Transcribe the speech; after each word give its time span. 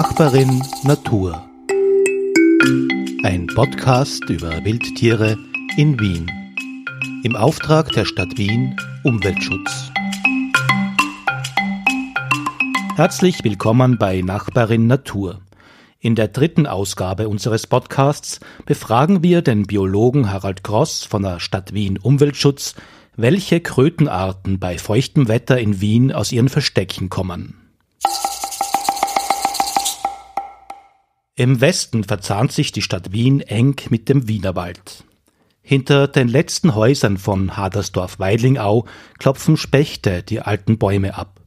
Nachbarin 0.00 0.62
Natur. 0.84 1.44
Ein 3.24 3.48
Podcast 3.52 4.22
über 4.30 4.64
Wildtiere 4.64 5.36
in 5.76 5.98
Wien. 5.98 6.30
Im 7.24 7.34
Auftrag 7.34 7.90
der 7.90 8.04
Stadt 8.04 8.38
Wien 8.38 8.76
Umweltschutz. 9.02 9.90
Herzlich 12.94 13.42
willkommen 13.42 13.98
bei 13.98 14.20
Nachbarin 14.20 14.86
Natur. 14.86 15.40
In 15.98 16.14
der 16.14 16.28
dritten 16.28 16.68
Ausgabe 16.68 17.28
unseres 17.28 17.66
Podcasts 17.66 18.38
befragen 18.66 19.24
wir 19.24 19.42
den 19.42 19.64
Biologen 19.64 20.30
Harald 20.30 20.62
Gross 20.62 21.02
von 21.02 21.24
der 21.24 21.40
Stadt 21.40 21.74
Wien 21.74 21.98
Umweltschutz, 21.98 22.76
welche 23.16 23.58
Krötenarten 23.58 24.60
bei 24.60 24.78
feuchtem 24.78 25.26
Wetter 25.26 25.58
in 25.58 25.80
Wien 25.80 26.12
aus 26.12 26.30
ihren 26.30 26.48
Verstecken 26.48 27.08
kommen. 27.08 27.67
Im 31.38 31.60
Westen 31.60 32.02
verzahnt 32.02 32.50
sich 32.50 32.72
die 32.72 32.82
Stadt 32.82 33.12
Wien 33.12 33.40
eng 33.40 33.76
mit 33.90 34.08
dem 34.08 34.26
Wienerwald. 34.26 35.04
Hinter 35.62 36.08
den 36.08 36.26
letzten 36.26 36.74
Häusern 36.74 37.16
von 37.16 37.56
Hadersdorf-Weidlingau 37.56 38.86
klopfen 39.20 39.56
Spechte 39.56 40.24
die 40.24 40.40
alten 40.40 40.78
Bäume 40.78 41.16
ab. 41.16 41.40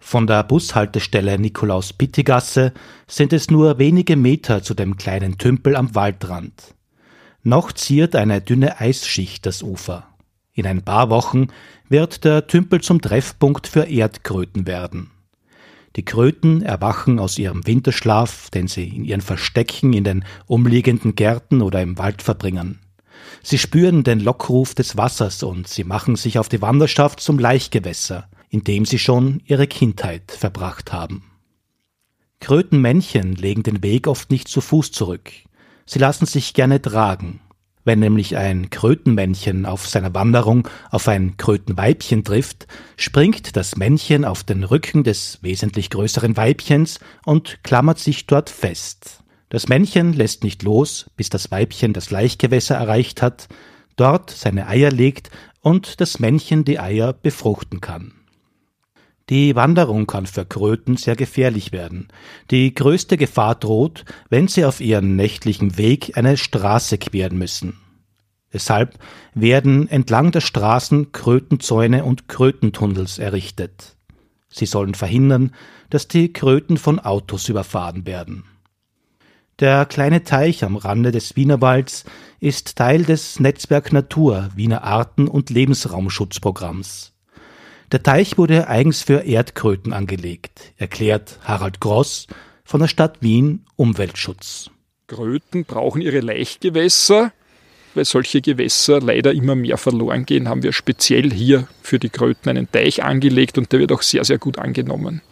Von 0.00 0.26
der 0.26 0.42
Bushaltestelle 0.42 1.38
Nikolaus-Pittigasse 1.38 2.74
sind 3.06 3.32
es 3.32 3.50
nur 3.50 3.78
wenige 3.78 4.16
Meter 4.16 4.62
zu 4.62 4.74
dem 4.74 4.98
kleinen 4.98 5.38
Tümpel 5.38 5.76
am 5.76 5.94
Waldrand. 5.94 6.74
Noch 7.42 7.72
ziert 7.72 8.16
eine 8.16 8.42
dünne 8.42 8.78
Eisschicht 8.80 9.46
das 9.46 9.62
Ufer. 9.62 10.08
In 10.52 10.66
ein 10.66 10.82
paar 10.82 11.08
Wochen 11.08 11.46
wird 11.88 12.22
der 12.24 12.48
Tümpel 12.48 12.82
zum 12.82 13.00
Treffpunkt 13.00 13.66
für 13.66 13.84
Erdkröten 13.84 14.66
werden. 14.66 15.10
Die 15.96 16.04
Kröten 16.04 16.62
erwachen 16.62 17.18
aus 17.18 17.38
ihrem 17.38 17.66
Winterschlaf, 17.66 18.50
den 18.50 18.68
sie 18.68 18.88
in 18.88 19.04
ihren 19.04 19.20
Verstecken 19.20 19.92
in 19.92 20.04
den 20.04 20.24
umliegenden 20.46 21.14
Gärten 21.14 21.62
oder 21.62 21.82
im 21.82 21.98
Wald 21.98 22.22
verbringen. 22.22 22.80
Sie 23.42 23.58
spüren 23.58 24.04
den 24.04 24.20
Lockruf 24.20 24.74
des 24.74 24.96
Wassers 24.96 25.42
und 25.42 25.68
sie 25.68 25.84
machen 25.84 26.16
sich 26.16 26.38
auf 26.38 26.48
die 26.48 26.62
Wanderschaft 26.62 27.20
zum 27.20 27.38
Laichgewässer, 27.38 28.28
in 28.50 28.64
dem 28.64 28.84
sie 28.84 28.98
schon 28.98 29.42
ihre 29.46 29.66
Kindheit 29.66 30.30
verbracht 30.30 30.92
haben. 30.92 31.24
Krötenmännchen 32.40 33.34
legen 33.34 33.62
den 33.62 33.82
Weg 33.82 34.06
oft 34.06 34.30
nicht 34.30 34.48
zu 34.48 34.60
Fuß 34.60 34.92
zurück. 34.92 35.30
Sie 35.86 35.98
lassen 35.98 36.26
sich 36.26 36.54
gerne 36.54 36.80
tragen. 36.80 37.40
Wenn 37.88 38.00
nämlich 38.00 38.36
ein 38.36 38.68
Krötenmännchen 38.68 39.64
auf 39.64 39.88
seiner 39.88 40.12
Wanderung 40.12 40.68
auf 40.90 41.08
ein 41.08 41.38
Krötenweibchen 41.38 42.22
trifft, 42.22 42.66
springt 42.98 43.56
das 43.56 43.76
Männchen 43.76 44.26
auf 44.26 44.44
den 44.44 44.62
Rücken 44.62 45.04
des 45.04 45.38
wesentlich 45.40 45.88
größeren 45.88 46.36
Weibchens 46.36 47.00
und 47.24 47.64
klammert 47.64 47.98
sich 47.98 48.26
dort 48.26 48.50
fest. 48.50 49.24
Das 49.48 49.68
Männchen 49.68 50.12
lässt 50.12 50.44
nicht 50.44 50.64
los, 50.64 51.10
bis 51.16 51.30
das 51.30 51.50
Weibchen 51.50 51.94
das 51.94 52.10
Laichgewässer 52.10 52.74
erreicht 52.74 53.22
hat, 53.22 53.48
dort 53.96 54.32
seine 54.32 54.66
Eier 54.66 54.90
legt 54.90 55.30
und 55.62 56.02
das 56.02 56.18
Männchen 56.18 56.66
die 56.66 56.78
Eier 56.78 57.14
befruchten 57.14 57.80
kann. 57.80 58.17
Die 59.28 59.54
Wanderung 59.54 60.06
kann 60.06 60.26
für 60.26 60.46
Kröten 60.46 60.96
sehr 60.96 61.14
gefährlich 61.14 61.72
werden. 61.72 62.08
Die 62.50 62.74
größte 62.74 63.18
Gefahr 63.18 63.54
droht, 63.54 64.04
wenn 64.30 64.48
sie 64.48 64.64
auf 64.64 64.80
ihren 64.80 65.16
nächtlichen 65.16 65.76
Weg 65.76 66.16
eine 66.16 66.36
Straße 66.36 66.96
queren 66.96 67.36
müssen. 67.36 67.78
Deshalb 68.52 68.98
werden 69.34 69.88
entlang 69.88 70.30
der 70.32 70.40
Straßen 70.40 71.12
Krötenzäune 71.12 72.04
und 72.04 72.28
Krötentunnels 72.28 73.18
errichtet. 73.18 73.96
Sie 74.48 74.64
sollen 74.64 74.94
verhindern, 74.94 75.54
dass 75.90 76.08
die 76.08 76.32
Kröten 76.32 76.78
von 76.78 76.98
Autos 76.98 77.50
überfahren 77.50 78.06
werden. 78.06 78.44
Der 79.60 79.84
kleine 79.84 80.22
Teich 80.22 80.64
am 80.64 80.76
Rande 80.76 81.10
des 81.10 81.36
Wienerwalds 81.36 82.04
ist 82.40 82.76
Teil 82.76 83.04
des 83.04 83.40
Netzwerk 83.40 83.92
Natur 83.92 84.48
Wiener 84.54 84.84
Arten- 84.84 85.28
und 85.28 85.50
Lebensraumschutzprogramms. 85.50 87.12
Der 87.90 88.02
Teich 88.02 88.36
wurde 88.36 88.68
eigens 88.68 89.00
für 89.00 89.24
Erdkröten 89.24 89.94
angelegt, 89.94 90.74
erklärt 90.76 91.38
Harald 91.44 91.80
Gross 91.80 92.26
von 92.62 92.80
der 92.80 92.88
Stadt 92.88 93.22
Wien 93.22 93.64
Umweltschutz. 93.76 94.70
Kröten 95.06 95.64
brauchen 95.64 96.02
ihre 96.02 96.20
Laichgewässer, 96.20 97.32
weil 97.94 98.04
solche 98.04 98.42
Gewässer 98.42 99.00
leider 99.00 99.32
immer 99.32 99.54
mehr 99.54 99.78
verloren 99.78 100.26
gehen, 100.26 100.50
haben 100.50 100.62
wir 100.62 100.74
speziell 100.74 101.32
hier 101.32 101.66
für 101.80 101.98
die 101.98 102.10
Kröten 102.10 102.50
einen 102.50 102.70
Teich 102.70 103.02
angelegt 103.02 103.56
und 103.56 103.72
der 103.72 103.80
wird 103.80 103.92
auch 103.92 104.02
sehr, 104.02 104.26
sehr 104.26 104.36
gut 104.36 104.58
angenommen. 104.58 105.22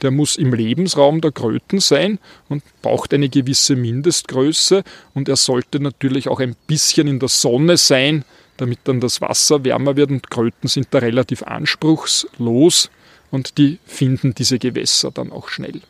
Der 0.00 0.12
muss 0.12 0.36
im 0.36 0.54
Lebensraum 0.54 1.20
der 1.20 1.32
Kröten 1.32 1.80
sein 1.80 2.20
und 2.48 2.62
braucht 2.80 3.12
eine 3.12 3.28
gewisse 3.28 3.74
Mindestgröße 3.74 4.84
und 5.14 5.28
er 5.28 5.36
sollte 5.36 5.80
natürlich 5.80 6.28
auch 6.28 6.38
ein 6.38 6.54
bisschen 6.68 7.08
in 7.08 7.18
der 7.18 7.28
Sonne 7.28 7.76
sein, 7.76 8.24
damit 8.56 8.80
dann 8.84 9.00
das 9.00 9.20
Wasser 9.20 9.64
wärmer 9.64 9.96
wird 9.96 10.10
und 10.10 10.30
Kröten 10.30 10.68
sind 10.68 10.88
da 10.90 10.98
relativ 10.98 11.42
anspruchslos 11.42 12.90
und 13.30 13.58
die 13.58 13.78
finden 13.84 14.34
diese 14.34 14.58
Gewässer 14.58 15.10
dann 15.10 15.32
auch 15.32 15.48
schnell. 15.48 15.80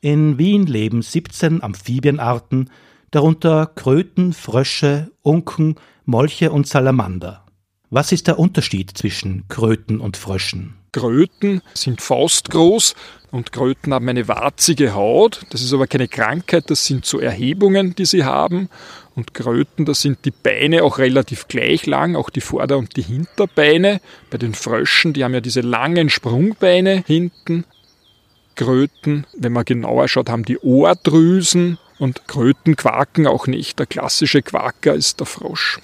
In 0.00 0.38
Wien 0.38 0.66
leben 0.66 1.02
17 1.02 1.62
Amphibienarten, 1.62 2.70
darunter 3.10 3.66
Kröten, 3.66 4.32
Frösche, 4.32 5.10
Unken, 5.22 5.76
Molche 6.04 6.52
und 6.52 6.66
Salamander. 6.66 7.44
Was 7.90 8.12
ist 8.12 8.26
der 8.26 8.38
Unterschied 8.38 8.96
zwischen 8.96 9.48
Kröten 9.48 10.00
und 10.00 10.16
Fröschen? 10.16 10.74
Kröten 10.96 11.60
sind 11.74 12.00
faustgroß 12.00 12.94
und 13.30 13.52
Kröten 13.52 13.92
haben 13.92 14.08
eine 14.08 14.28
warzige 14.28 14.94
Haut. 14.94 15.42
Das 15.50 15.60
ist 15.60 15.74
aber 15.74 15.86
keine 15.86 16.08
Krankheit, 16.08 16.70
das 16.70 16.86
sind 16.86 17.04
so 17.04 17.20
Erhebungen, 17.20 17.94
die 17.94 18.06
sie 18.06 18.24
haben. 18.24 18.70
Und 19.14 19.34
Kröten, 19.34 19.84
da 19.84 19.92
sind 19.92 20.24
die 20.24 20.30
Beine 20.30 20.84
auch 20.84 20.96
relativ 20.96 21.48
gleich 21.48 21.84
lang, 21.84 22.16
auch 22.16 22.30
die 22.30 22.40
Vorder- 22.40 22.78
und 22.78 22.96
die 22.96 23.02
Hinterbeine. 23.02 24.00
Bei 24.30 24.38
den 24.38 24.54
Fröschen, 24.54 25.12
die 25.12 25.22
haben 25.22 25.34
ja 25.34 25.42
diese 25.42 25.60
langen 25.60 26.08
Sprungbeine 26.08 27.04
hinten. 27.06 27.64
Kröten, 28.54 29.26
wenn 29.36 29.52
man 29.52 29.66
genauer 29.66 30.08
schaut, 30.08 30.30
haben 30.30 30.46
die 30.46 30.58
Ohrdrüsen 30.60 31.76
und 31.98 32.26
Kröten 32.26 32.74
quaken 32.74 33.26
auch 33.26 33.46
nicht. 33.46 33.78
Der 33.78 33.84
klassische 33.84 34.40
Quaker 34.40 34.94
ist 34.94 35.20
der 35.20 35.26
Frosch. 35.26 35.78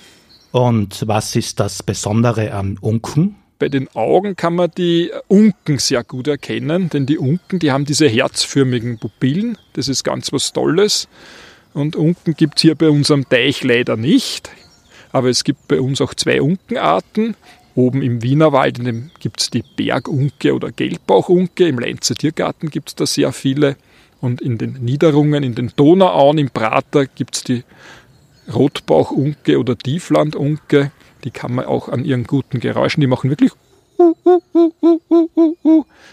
Und 0.53 1.07
was 1.07 1.37
ist 1.37 1.61
das 1.61 1.83
Besondere 1.83 2.55
an 2.55 2.79
Unken? 2.81 3.42
Bei 3.63 3.69
den 3.69 3.87
Augen 3.95 4.35
kann 4.35 4.57
man 4.57 4.73
die 4.77 5.13
Unken 5.29 5.79
sehr 5.79 6.03
gut 6.03 6.27
erkennen, 6.27 6.91
denn 6.91 7.07
die 7.07 7.17
Unken, 7.17 7.61
die 7.61 7.71
haben 7.71 7.85
diese 7.85 8.09
herzförmigen 8.09 8.99
Pupillen. 8.99 9.57
Das 9.75 9.87
ist 9.87 10.03
ganz 10.03 10.33
was 10.33 10.53
Tolles. 10.53 11.07
Und 11.73 11.95
Unken 11.95 12.35
gibt 12.35 12.57
es 12.57 12.63
hier 12.63 12.75
bei 12.75 12.89
unserem 12.89 13.29
Teich 13.29 13.63
leider 13.63 13.97
nicht. 13.97 14.51
Aber 15.13 15.29
es 15.29 15.45
gibt 15.45 15.69
bei 15.69 15.81
uns 15.81 16.01
auch 16.01 16.13
zwei 16.15 16.43
Unkenarten. 16.43 17.37
Oben 17.77 18.03
im 18.03 18.21
Wienerwald 18.25 18.81
gibt 19.21 19.41
es 19.41 19.51
die 19.51 19.63
Bergunke 19.77 20.57
oder 20.57 20.73
Gelbbauchunke. 20.73 21.69
Im 21.69 21.79
Leinzer 21.79 22.17
Tiergarten 22.17 22.69
gibt 22.69 22.89
es 22.89 22.97
da 22.97 23.07
sehr 23.07 23.31
viele. 23.31 23.77
Und 24.21 24.41
in 24.41 24.59
den 24.59 24.73
Niederungen, 24.73 25.45
in 25.45 25.55
den 25.55 25.71
Donauauen 25.77 26.39
im 26.39 26.51
Prater 26.51 27.07
gibt 27.07 27.37
es 27.37 27.45
die 27.45 27.63
Rotbauchunke 28.53 29.57
oder 29.57 29.79
Tieflandunke. 29.79 30.91
Die 31.25 31.31
kann 31.31 31.55
man 31.55 31.67
auch 31.67 31.89
an 31.89 32.05
ihren 32.05 32.25
guten 32.25 32.61
Geräuschen, 32.61 33.01
die 33.01 33.07
machen 33.07 33.31
wirklich 33.31 33.53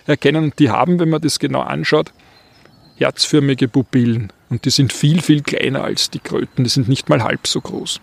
erkennen. 0.06 0.54
Die 0.60 0.70
haben, 0.70 1.00
wenn 1.00 1.10
man 1.10 1.22
das 1.22 1.40
genau 1.40 1.62
anschaut, 1.62 2.14
herzförmige 2.98 3.68
Pupillen. 3.68 4.32
Und 4.50 4.66
die 4.66 4.70
sind 4.70 4.94
viel, 4.94 5.22
viel 5.22 5.42
kleiner 5.42 5.84
als 5.84 6.10
die 6.10 6.20
Kröten. 6.20 6.64
Die 6.64 6.70
sind 6.70 6.90
nicht 6.90 7.10
mal 7.10 7.24
halb 7.24 7.48
so 7.48 7.62
groß. 7.62 8.02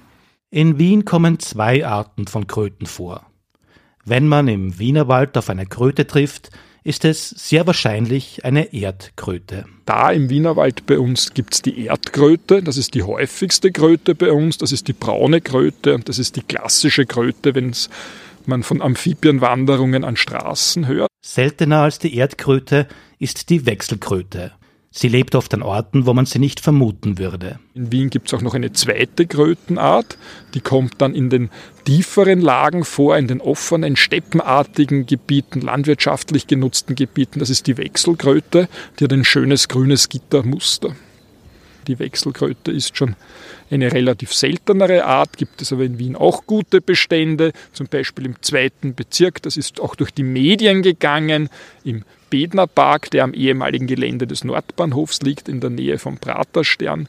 In 0.51 0.79
Wien 0.79 1.05
kommen 1.05 1.39
zwei 1.39 1.85
Arten 1.85 2.27
von 2.27 2.47
Kröten 2.47 2.87
vor. 2.87 3.27
Wenn 4.05 4.29
man 4.29 4.47
im 4.47 4.79
Wienerwald 4.79 5.37
auf 5.37 5.51
eine 5.51 5.67
Kröte 5.67 6.07
trifft, 6.07 6.51
ist 6.87 7.05
es 7.05 7.31
sehr 7.31 7.67
wahrscheinlich 7.67 8.45
eine 8.45 8.73
Erdkröte. 8.73 9.65
Da 9.87 10.13
im 10.13 10.31
Wienerwald 10.31 10.87
bei 10.87 11.01
uns 11.01 11.35
gibt 11.35 11.55
es 11.55 11.63
die 11.63 11.87
Erdkröte, 11.87 12.63
das 12.63 12.77
ist 12.77 12.95
die 12.95 13.03
häufigste 13.03 13.73
Kröte 13.73 14.15
bei 14.15 14.31
uns, 14.31 14.57
das 14.57 14.71
ist 14.71 14.87
die 14.87 14.93
braune 14.93 15.41
Kröte 15.41 15.97
und 15.97 16.09
das 16.09 16.21
ist 16.21 16.37
die 16.37 16.43
klassische 16.43 17.05
Kröte, 17.05 17.57
wenn 17.57 17.75
man 18.47 18.63
von 18.63 18.83
Amphibienwanderungen 18.83 20.05
an 20.05 20.17
Straßen 20.17 20.87
hört. 20.87 21.09
Seltener 21.23 21.81
als 21.81 21.99
die 21.99 22.17
Erdkröte 22.17 22.87
ist 23.19 23.51
die 23.51 23.67
Wechselkröte. 23.67 24.53
Sie 24.99 25.09
lebt 25.09 25.35
oft 25.35 25.53
an 25.53 25.61
Orten, 25.61 26.07
wo 26.07 26.15
man 26.15 26.25
sie 26.25 26.39
nicht 26.39 26.59
vermuten 26.59 27.19
würde. 27.19 27.59
In 27.75 27.93
Wien 27.93 28.09
gibt 28.09 28.29
es 28.29 28.35
auch 28.35 28.41
noch 28.41 28.55
eine 28.55 28.73
zweite 28.73 29.27
Krötenart, 29.27 30.17
die 30.55 30.61
kommt 30.61 31.03
dann 31.03 31.15
in 31.15 31.29
den 31.29 31.51
tieferen 31.85 32.41
Lagen 32.41 32.83
vor, 32.83 33.19
in 33.19 33.29
den 33.29 33.43
offenen, 33.43 33.97
steppenartigen 33.97 35.05
Gebieten, 35.05 35.61
landwirtschaftlich 35.61 36.47
genutzten 36.47 36.95
Gebieten. 36.95 37.41
Das 37.41 37.51
ist 37.51 37.67
die 37.67 37.77
Wechselkröte, 37.77 38.71
die 38.99 39.05
hat 39.05 39.13
ein 39.13 39.27
schönes 39.27 39.69
grünes 39.69 40.09
Gittermuster. 40.09 40.97
Die 41.89 41.99
Wechselkröte 41.99 42.73
ist 42.73 42.97
schon 42.97 43.17
eine 43.71 43.93
relativ 43.93 44.33
seltenere 44.33 45.05
Art, 45.05 45.37
gibt 45.37 45.61
es 45.61 45.75
aber 45.75 45.85
in 45.85 45.99
Wien 45.99 46.17
auch 46.17 46.47
gute 46.47 46.81
Bestände, 46.81 47.53
zum 47.75 47.87
Beispiel 47.89 48.25
im 48.25 48.41
zweiten 48.41 48.95
Bezirk, 48.95 49.43
das 49.43 49.59
ist 49.59 49.79
auch 49.79 49.95
durch 49.95 50.11
die 50.11 50.23
Medien 50.23 50.81
gegangen, 50.81 51.51
im 51.85 52.03
Bedner 52.31 52.67
Park, 52.67 53.11
der 53.11 53.25
am 53.25 53.35
ehemaligen 53.35 53.87
Gelände 53.87 54.27
des 54.27 54.45
Nordbahnhofs 54.45 55.23
liegt, 55.23 55.49
in 55.49 55.61
der 55.61 55.71
Nähe 55.71 55.99
vom 55.99 56.19
Praterstern. 56.19 57.09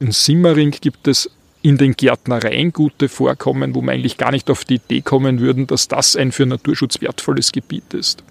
In 0.00 0.12
Simmering 0.12 0.70
gibt 0.70 1.08
es 1.08 1.30
in 1.62 1.76
den 1.76 1.94
Gärtnereien 1.94 2.72
gute 2.72 3.08
Vorkommen, 3.08 3.74
wo 3.74 3.82
man 3.82 3.96
eigentlich 3.96 4.16
gar 4.16 4.30
nicht 4.30 4.48
auf 4.50 4.64
die 4.64 4.76
Idee 4.76 5.00
kommen 5.00 5.40
würden, 5.40 5.66
dass 5.66 5.88
das 5.88 6.14
ein 6.14 6.32
für 6.32 6.46
Naturschutz 6.46 7.00
wertvolles 7.00 7.52
Gebiet 7.52 7.94
ist. 7.94 8.22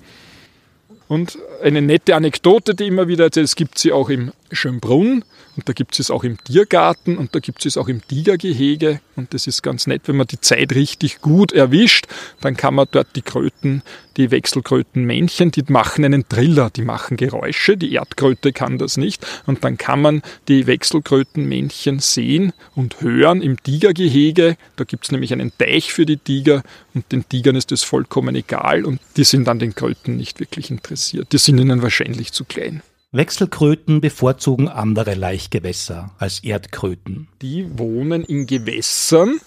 Und 1.08 1.38
eine 1.62 1.82
nette 1.82 2.16
Anekdote, 2.16 2.76
die 2.76 2.88
immer 2.88 3.08
wieder 3.08 3.26
erzählt, 3.26 3.46
es 3.46 3.56
gibt 3.56 3.78
sie 3.78 3.92
auch 3.92 4.10
im 4.10 4.32
Schönbrunn 4.52 5.24
und 5.56 5.70
da 5.70 5.74
gibt 5.74 6.00
es 6.00 6.12
auch 6.12 6.24
im 6.24 6.44
Tiergarten 6.44 7.18
und 7.18 7.36
da 7.36 7.40
gibt 7.40 7.66
es 7.66 7.68
es 7.68 7.78
auch 7.78 7.88
im 7.88 8.06
Tigergehege. 8.06 9.02
Und 9.16 9.34
das 9.34 9.46
ist 9.48 9.62
ganz 9.62 9.88
nett, 9.88 10.04
wenn 10.06 10.18
man 10.18 10.28
die 10.28 10.42
Zeit 10.42 10.74
richtig 10.74 11.22
gut 11.22 11.52
erwischt, 11.52 12.08
dann 12.42 12.58
kann 12.58 12.76
man 12.76 12.88
dort 12.92 13.16
die 13.16 13.22
Kröten, 13.22 13.84
die 14.16 14.32
Wechselkrötenmännchen, 14.32 15.52
die 15.52 15.64
machen 15.68 16.06
einen 16.06 16.28
Triller, 16.28 16.70
die 16.70 16.82
machen 16.82 17.18
Geräusche, 17.18 17.78
die 17.78 17.94
Erdkröte 17.94 18.54
kann 18.54 18.78
das 18.78 18.98
nicht. 18.98 19.26
Und 19.46 19.64
dann 19.64 19.78
kann 19.78 20.02
man 20.02 20.22
die 20.48 20.66
Wechselkrötenmännchen 20.66 22.00
sehen 22.00 22.54
und 22.76 23.02
hören 23.02 23.42
im 23.42 23.62
Tigergehege. 23.62 24.58
Da 24.76 24.84
gibt 24.84 25.06
es 25.06 25.12
nämlich 25.12 25.34
einen 25.34 25.52
Teich 25.58 25.94
für 25.94 26.06
die 26.06 26.18
Tiger 26.18 26.64
und 26.94 27.12
den 27.12 27.28
Tigern 27.28 27.56
ist 27.56 27.72
das 27.72 27.84
vollkommen 27.84 28.36
egal 28.36 28.86
und 28.86 29.00
die 29.18 29.24
sind 29.24 29.48
an 29.50 29.60
den 29.60 29.76
Kröten 29.76 30.18
nicht 30.18 30.40
wirklich 30.40 30.72
interessiert. 30.72 31.32
Die 31.32 31.38
sind 31.38 31.60
ihnen 31.60 31.82
wahrscheinlich 31.82 32.32
zu 32.32 32.46
klein. 32.46 32.82
Wechselkröten 33.14 34.02
bevorzugen 34.02 34.68
andere 34.68 35.14
Laichgewässer 35.14 36.12
als 36.20 36.44
Erdkröten. 36.44 37.30
Die 37.42 37.80
wohnen 37.80 38.26
in 38.26 38.48
Gewässern, 38.48 39.40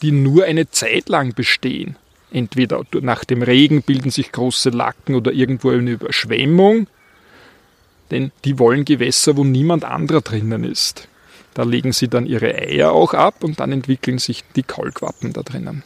die 0.00 0.12
nur 0.12 0.44
eine 0.44 0.70
Zeit 0.70 1.08
lang 1.08 1.34
bestehen. 1.34 1.96
Entweder 2.30 2.82
nach 3.00 3.24
dem 3.24 3.42
Regen 3.42 3.82
bilden 3.82 4.10
sich 4.10 4.30
große 4.30 4.70
Lacken 4.70 5.16
oder 5.16 5.32
irgendwo 5.32 5.70
eine 5.70 5.90
Überschwemmung. 5.90 6.86
Denn 8.12 8.30
die 8.44 8.60
wollen 8.60 8.84
Gewässer, 8.84 9.36
wo 9.36 9.42
niemand 9.42 9.84
anderer 9.84 10.20
drinnen 10.20 10.62
ist. 10.62 11.08
Da 11.54 11.64
legen 11.64 11.92
sie 11.92 12.06
dann 12.06 12.26
ihre 12.26 12.54
Eier 12.54 12.92
auch 12.92 13.12
ab 13.12 13.42
und 13.42 13.58
dann 13.58 13.72
entwickeln 13.72 14.18
sich 14.18 14.44
die 14.54 14.62
Kaulquappen 14.62 15.32
da 15.32 15.42
drinnen. 15.42 15.82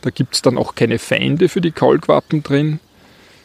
Da 0.00 0.10
gibt 0.10 0.36
es 0.36 0.42
dann 0.42 0.58
auch 0.58 0.76
keine 0.76 1.00
Feinde 1.00 1.48
für 1.48 1.60
die 1.60 1.72
Kaulquappen 1.72 2.44
drin. 2.44 2.78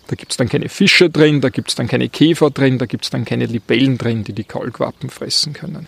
Da 0.08 0.16
gibt 0.16 0.32
es 0.32 0.38
dann 0.38 0.50
keine 0.50 0.70
Fische 0.70 1.10
drin, 1.10 1.42
da 1.42 1.50
gibt 1.50 1.70
es 1.70 1.76
dann 1.76 1.88
keine 1.88 2.10
Käfer 2.10 2.50
drin, 2.50 2.78
da 2.78 2.86
gibt 2.86 3.04
es 3.06 3.10
dann 3.10 3.26
keine 3.26 3.46
Libellen 3.46 3.98
drin, 3.98 4.24
die 4.24 4.34
die 4.34 4.46
Kaulquappen 4.46 5.10
fressen 5.10 5.54
können. 5.54 5.88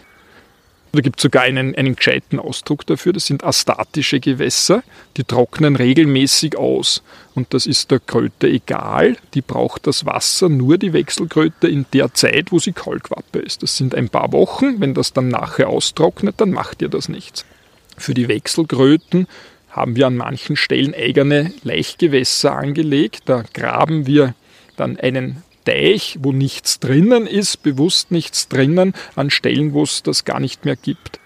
Da 0.92 1.01
gibt 1.01 1.19
es 1.19 1.24
sogar 1.24 1.44
einen, 1.44 1.75
einen 1.75 1.95
gescheiten 1.95 2.39
Ausdruck 2.39 2.86
dafür, 2.88 3.13
das 3.13 3.27
sind 3.27 3.44
astatische 3.44 4.19
Gewässer, 4.19 4.81
die 5.18 5.24
trocknen 5.24 5.75
regelmäßig 5.75 6.57
aus. 6.57 7.04
Und 7.36 7.54
das 7.54 7.68
ist 7.68 7.92
der 7.92 8.00
Kröte 8.00 8.48
egal, 8.48 9.16
die 9.36 9.42
braucht 9.42 9.86
das 9.86 10.07
Wasser, 10.07 10.50
nur 10.50 10.80
die 10.80 10.92
Wechselkröte 10.92 11.68
in 11.68 11.86
der 11.94 12.13
Zeit, 12.16 12.51
wo 12.51 12.57
sie 12.57 12.71
Kaulquappe 12.71 13.38
ist. 13.38 13.62
Das 13.62 13.77
sind 13.77 13.94
ein 13.94 14.10
paar 14.10 14.31
Wochen, 14.31 14.81
wenn 14.81 14.95
das 14.95 15.13
dann 15.13 15.27
nachher 15.27 15.69
austrocknet, 15.69 16.42
dann 16.42 16.50
macht 16.50 16.81
ihr 16.81 16.89
das 16.89 17.07
nichts. 17.07 17.45
Für 17.95 18.16
die 18.16 18.27
Wechselkröten 18.27 19.27
haben 19.69 19.95
wir 19.95 20.07
an 20.07 20.18
manchen 20.18 20.56
Stellen 20.56 20.94
eigene 20.94 21.54
Laichgewässer 21.63 22.56
angelegt. 22.56 23.24
Da 23.25 23.44
graben 23.54 24.07
wir 24.07 24.36
dann 24.75 24.98
einen 25.00 25.44
Teich, 25.66 26.18
wo 26.21 26.31
nichts 26.31 26.80
drinnen 26.80 27.27
ist, 27.27 27.62
bewusst 27.62 28.12
nichts 28.12 28.48
drinnen, 28.48 28.94
an 29.16 29.30
Stellen, 29.30 29.74
wo 29.74 29.83
es 29.83 30.01
das 30.01 30.25
gar 30.25 30.39
nicht 30.39 30.66
mehr 30.66 30.75
gibt. 30.75 31.19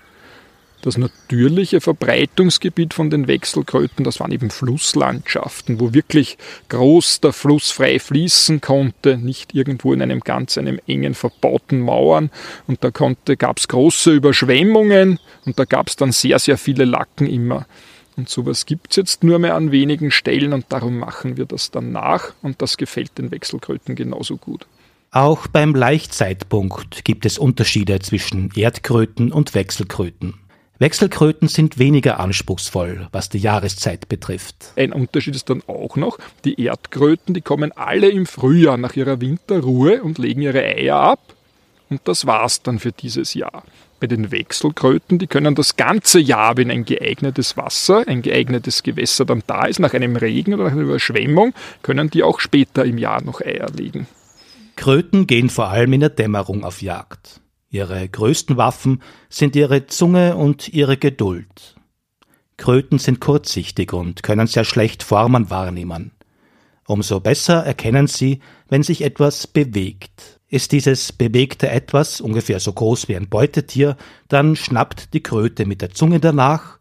Das 0.81 0.97
natürliche 0.97 1.79
Verbreitungsgebiet 1.79 2.93
von 2.93 3.09
den 3.09 3.29
Wechselkröten, 3.29 4.03
das 4.03 4.19
waren 4.19 4.33
eben 4.33 4.49
Flusslandschaften, 4.49 5.79
wo 5.79 5.93
wirklich 5.93 6.37
groß 6.67 7.21
der 7.21 7.31
Fluss 7.31 7.71
frei 7.71 7.99
fließen 7.99 8.59
konnte, 8.59 9.17
nicht 9.17 9.55
irgendwo 9.55 9.93
in 9.93 10.01
einem 10.01 10.19
ganz 10.19 10.57
einem 10.57 10.81
engen 10.85 11.13
verbauten 11.13 11.79
Mauern. 11.79 12.31
Und 12.67 12.83
da 12.83 12.89
gab 12.89 13.57
es 13.57 13.69
große 13.69 14.11
Überschwemmungen 14.11 15.19
und 15.45 15.57
da 15.57 15.63
gab 15.63 15.87
es 15.87 15.95
dann 15.95 16.11
sehr, 16.11 16.37
sehr 16.37 16.57
viele 16.57 16.83
Lacken 16.83 17.27
immer. 17.27 17.65
Und 18.15 18.29
sowas 18.29 18.65
gibt 18.65 18.91
es 18.91 18.97
jetzt 18.97 19.23
nur 19.23 19.39
mehr 19.39 19.55
an 19.55 19.71
wenigen 19.71 20.11
Stellen 20.11 20.53
und 20.53 20.65
darum 20.69 20.97
machen 20.97 21.37
wir 21.37 21.45
das 21.45 21.71
dann 21.71 21.91
nach 21.91 22.33
und 22.41 22.61
das 22.61 22.77
gefällt 22.77 23.17
den 23.17 23.31
Wechselkröten 23.31 23.95
genauso 23.95 24.37
gut. 24.37 24.67
Auch 25.11 25.47
beim 25.47 25.75
Laichzeitpunkt 25.75 27.05
gibt 27.05 27.25
es 27.25 27.37
Unterschiede 27.37 27.99
zwischen 27.99 28.51
Erdkröten 28.55 29.31
und 29.31 29.53
Wechselkröten. 29.53 30.35
Wechselkröten 30.79 31.47
sind 31.47 31.77
weniger 31.77 32.19
anspruchsvoll, 32.19 33.07
was 33.11 33.29
die 33.29 33.37
Jahreszeit 33.37 34.09
betrifft. 34.09 34.73
Ein 34.75 34.91
Unterschied 34.91 35.35
ist 35.35 35.49
dann 35.49 35.61
auch 35.67 35.95
noch, 35.95 36.17
die 36.45 36.59
Erdkröten, 36.59 37.35
die 37.35 37.41
kommen 37.41 37.71
alle 37.71 38.09
im 38.09 38.25
Frühjahr 38.25 38.77
nach 38.77 38.95
ihrer 38.95 39.21
Winterruhe 39.21 40.01
und 40.01 40.17
legen 40.17 40.41
ihre 40.41 40.63
Eier 40.63 40.97
ab. 40.97 41.19
Und 41.93 42.01
das 42.07 42.25
war's 42.25 42.63
dann 42.63 42.79
für 42.79 42.91
dieses 42.91 43.35
Jahr 43.35 43.63
bei 43.99 44.07
den 44.07 44.31
Wechselkröten, 44.31 45.17
die 45.17 45.27
können 45.27 45.55
das 45.55 45.77
ganze 45.77 46.19
Jahr, 46.19 46.57
wenn 46.57 46.69
ein 46.69 46.83
geeignetes 46.83 47.55
Wasser, 47.55 48.03
ein 48.05 48.21
geeignetes 48.21 48.83
Gewässer 48.83 49.23
dann 49.23 49.43
da 49.47 49.63
ist, 49.63 49.79
nach 49.79 49.93
einem 49.93 50.17
Regen 50.17 50.53
oder 50.55 50.65
einer 50.65 50.81
Überschwemmung, 50.81 51.53
können 51.83 52.09
die 52.09 52.21
auch 52.21 52.41
später 52.41 52.83
im 52.83 52.97
Jahr 52.97 53.23
noch 53.23 53.39
Eier 53.39 53.69
legen. 53.69 54.07
Kröten 54.75 55.25
gehen 55.25 55.49
vor 55.49 55.69
allem 55.69 55.93
in 55.93 56.01
der 56.01 56.09
Dämmerung 56.09 56.65
auf 56.65 56.81
Jagd. 56.81 57.39
Ihre 57.69 58.09
größten 58.09 58.57
Waffen 58.57 59.01
sind 59.29 59.55
ihre 59.55 59.87
Zunge 59.87 60.35
und 60.35 60.67
ihre 60.67 60.97
Geduld. 60.97 61.75
Kröten 62.57 62.99
sind 62.99 63.21
kurzsichtig 63.21 63.93
und 63.93 64.21
können 64.21 64.47
sehr 64.47 64.65
schlecht 64.65 65.03
Formen 65.03 65.49
wahrnehmen. 65.49 66.11
Umso 66.87 67.21
besser 67.21 67.65
erkennen 67.65 68.07
sie, 68.07 68.41
wenn 68.67 68.83
sich 68.83 69.01
etwas 69.01 69.47
bewegt. 69.47 70.41
Ist 70.53 70.71
dieses 70.71 71.11
bewegte 71.11 71.67
Etwas 71.67 72.21
ungefähr 72.21 72.59
so 72.59 72.73
groß 72.73 73.07
wie 73.07 73.15
ein 73.15 73.27
Beutetier, 73.27 73.97
dann 74.27 74.55
schnappt 74.55 75.15
die 75.15 75.23
Kröte 75.23 75.65
mit 75.65 75.81
der 75.81 75.89
Zunge 75.89 76.19
danach 76.19 76.77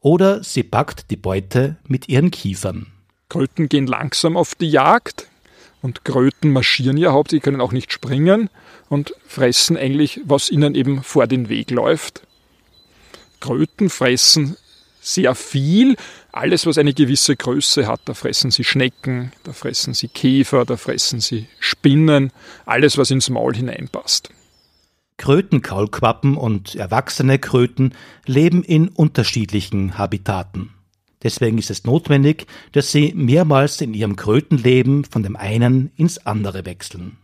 oder 0.00 0.44
sie 0.44 0.62
packt 0.62 1.10
die 1.10 1.16
Beute 1.16 1.76
mit 1.88 2.08
ihren 2.08 2.30
Kiefern. 2.30 2.86
Kröten 3.28 3.68
gehen 3.68 3.88
langsam 3.88 4.36
auf 4.36 4.54
die 4.54 4.70
Jagd 4.70 5.26
und 5.82 6.04
Kröten 6.04 6.52
marschieren 6.52 6.96
ja 6.98 7.10
hauptsächlich, 7.10 7.42
können 7.42 7.60
auch 7.60 7.72
nicht 7.72 7.92
springen 7.92 8.48
und 8.88 9.12
fressen 9.26 9.76
eigentlich, 9.76 10.20
was 10.24 10.48
ihnen 10.48 10.76
eben 10.76 11.02
vor 11.02 11.26
den 11.26 11.48
Weg 11.48 11.72
läuft. 11.72 12.22
Kröten 13.40 13.90
fressen 13.90 14.56
sehr 15.06 15.34
viel. 15.34 15.96
Alles, 16.32 16.66
was 16.66 16.78
eine 16.78 16.92
gewisse 16.92 17.36
Größe 17.36 17.86
hat, 17.86 18.00
da 18.06 18.14
fressen 18.14 18.50
sie 18.50 18.64
Schnecken, 18.64 19.32
da 19.44 19.52
fressen 19.52 19.94
sie 19.94 20.08
Käfer, 20.08 20.64
da 20.64 20.76
fressen 20.76 21.20
sie 21.20 21.46
Spinnen, 21.60 22.32
alles, 22.66 22.98
was 22.98 23.10
ins 23.10 23.30
Maul 23.30 23.54
hineinpasst. 23.54 24.30
Krötenkaulquappen 25.16 26.36
und 26.36 26.74
erwachsene 26.74 27.38
Kröten 27.38 27.94
leben 28.26 28.62
in 28.62 28.88
unterschiedlichen 28.88 29.96
Habitaten. 29.96 30.70
Deswegen 31.22 31.56
ist 31.56 31.70
es 31.70 31.84
notwendig, 31.84 32.46
dass 32.72 32.92
sie 32.92 33.12
mehrmals 33.14 33.80
in 33.80 33.94
ihrem 33.94 34.16
Krötenleben 34.16 35.04
von 35.04 35.22
dem 35.22 35.34
einen 35.36 35.90
ins 35.96 36.18
andere 36.26 36.66
wechseln. 36.66 37.16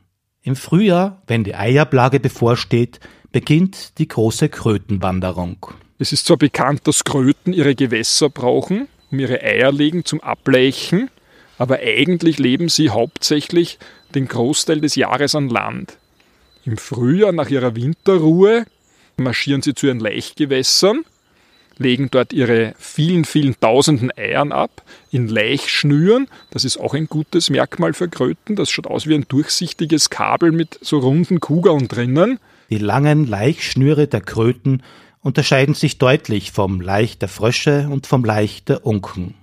Im 0.43 0.57
Frühjahr, 0.57 1.23
wenn 1.27 1.45
die 1.45 1.55
Eierplage 1.55 2.19
bevorsteht, 2.19 3.01
beginnt 3.31 3.99
die 3.99 4.09
große 4.09 4.49
Krötenwanderung. 4.49 5.69
Es 6.03 6.13
ist 6.13 6.27
zwar 6.27 6.37
bekannt, 6.37 6.89
dass 6.89 7.05
Kröten 7.05 7.53
ihre 7.53 7.77
Gewässer 7.77 8.29
brauchen, 8.29 8.89
um 9.13 9.21
ihre 9.21 9.41
Eier 9.41 9.71
legen 9.71 10.05
zum 10.05 10.21
Ableichen, 10.21 11.11
aber 11.59 11.79
eigentlich 11.79 12.41
leben 12.41 12.69
sie 12.69 12.91
hauptsächlich 12.91 13.79
den 14.13 14.27
Großteil 14.27 14.81
des 14.81 14.97
Jahres 14.97 15.37
an 15.37 15.49
Land. 15.49 15.97
Im 16.65 16.77
Frühjahr 16.77 17.31
nach 17.31 17.51
ihrer 17.51 17.77
Winterruhe 17.77 18.65
marschieren 19.17 19.63
sie 19.63 19.77
zu 19.77 19.87
ihren 19.87 20.01
Laichgewässern, 20.01 21.05
legen 21.79 22.09
dort 22.11 22.33
ihre 22.33 22.75
vielen, 22.81 23.25
vielen 23.25 23.55
tausenden 23.61 24.11
Eiern 24.11 24.51
ab 24.51 24.83
in 25.13 25.29
Laichschnüren. 25.29 26.27
Das 26.51 26.65
ist 26.65 26.79
auch 26.79 26.95
ein 26.95 27.07
gutes 27.07 27.49
Merkmal 27.49 27.93
für 27.93 28.09
Kröten. 28.09 28.57
Das 28.57 28.73
schaut 28.73 28.89
aus 28.89 29.07
wie 29.07 29.15
ein 29.15 29.27
durchsichtiges 29.29 30.11
Kabel 30.11 30.51
mit 30.51 30.81
so 30.83 30.99
runden 30.99 31.39
Kugeln 31.39 31.87
drinnen. 31.87 32.41
Die 32.71 32.79
langen 32.79 33.29
Laichschnüre 33.29 34.09
der 34.09 34.21
Kröten 34.21 34.83
unterscheiden 35.23 35.75
sich 35.75 35.99
deutlich 35.99 36.53
vom 36.53 36.81
Laich 36.81 37.19
der 37.19 37.29
Frösche 37.29 37.89
und 37.91 38.07
vom 38.07 38.25
Laich 38.25 38.65
der 38.65 38.85
Unken. 38.85 39.35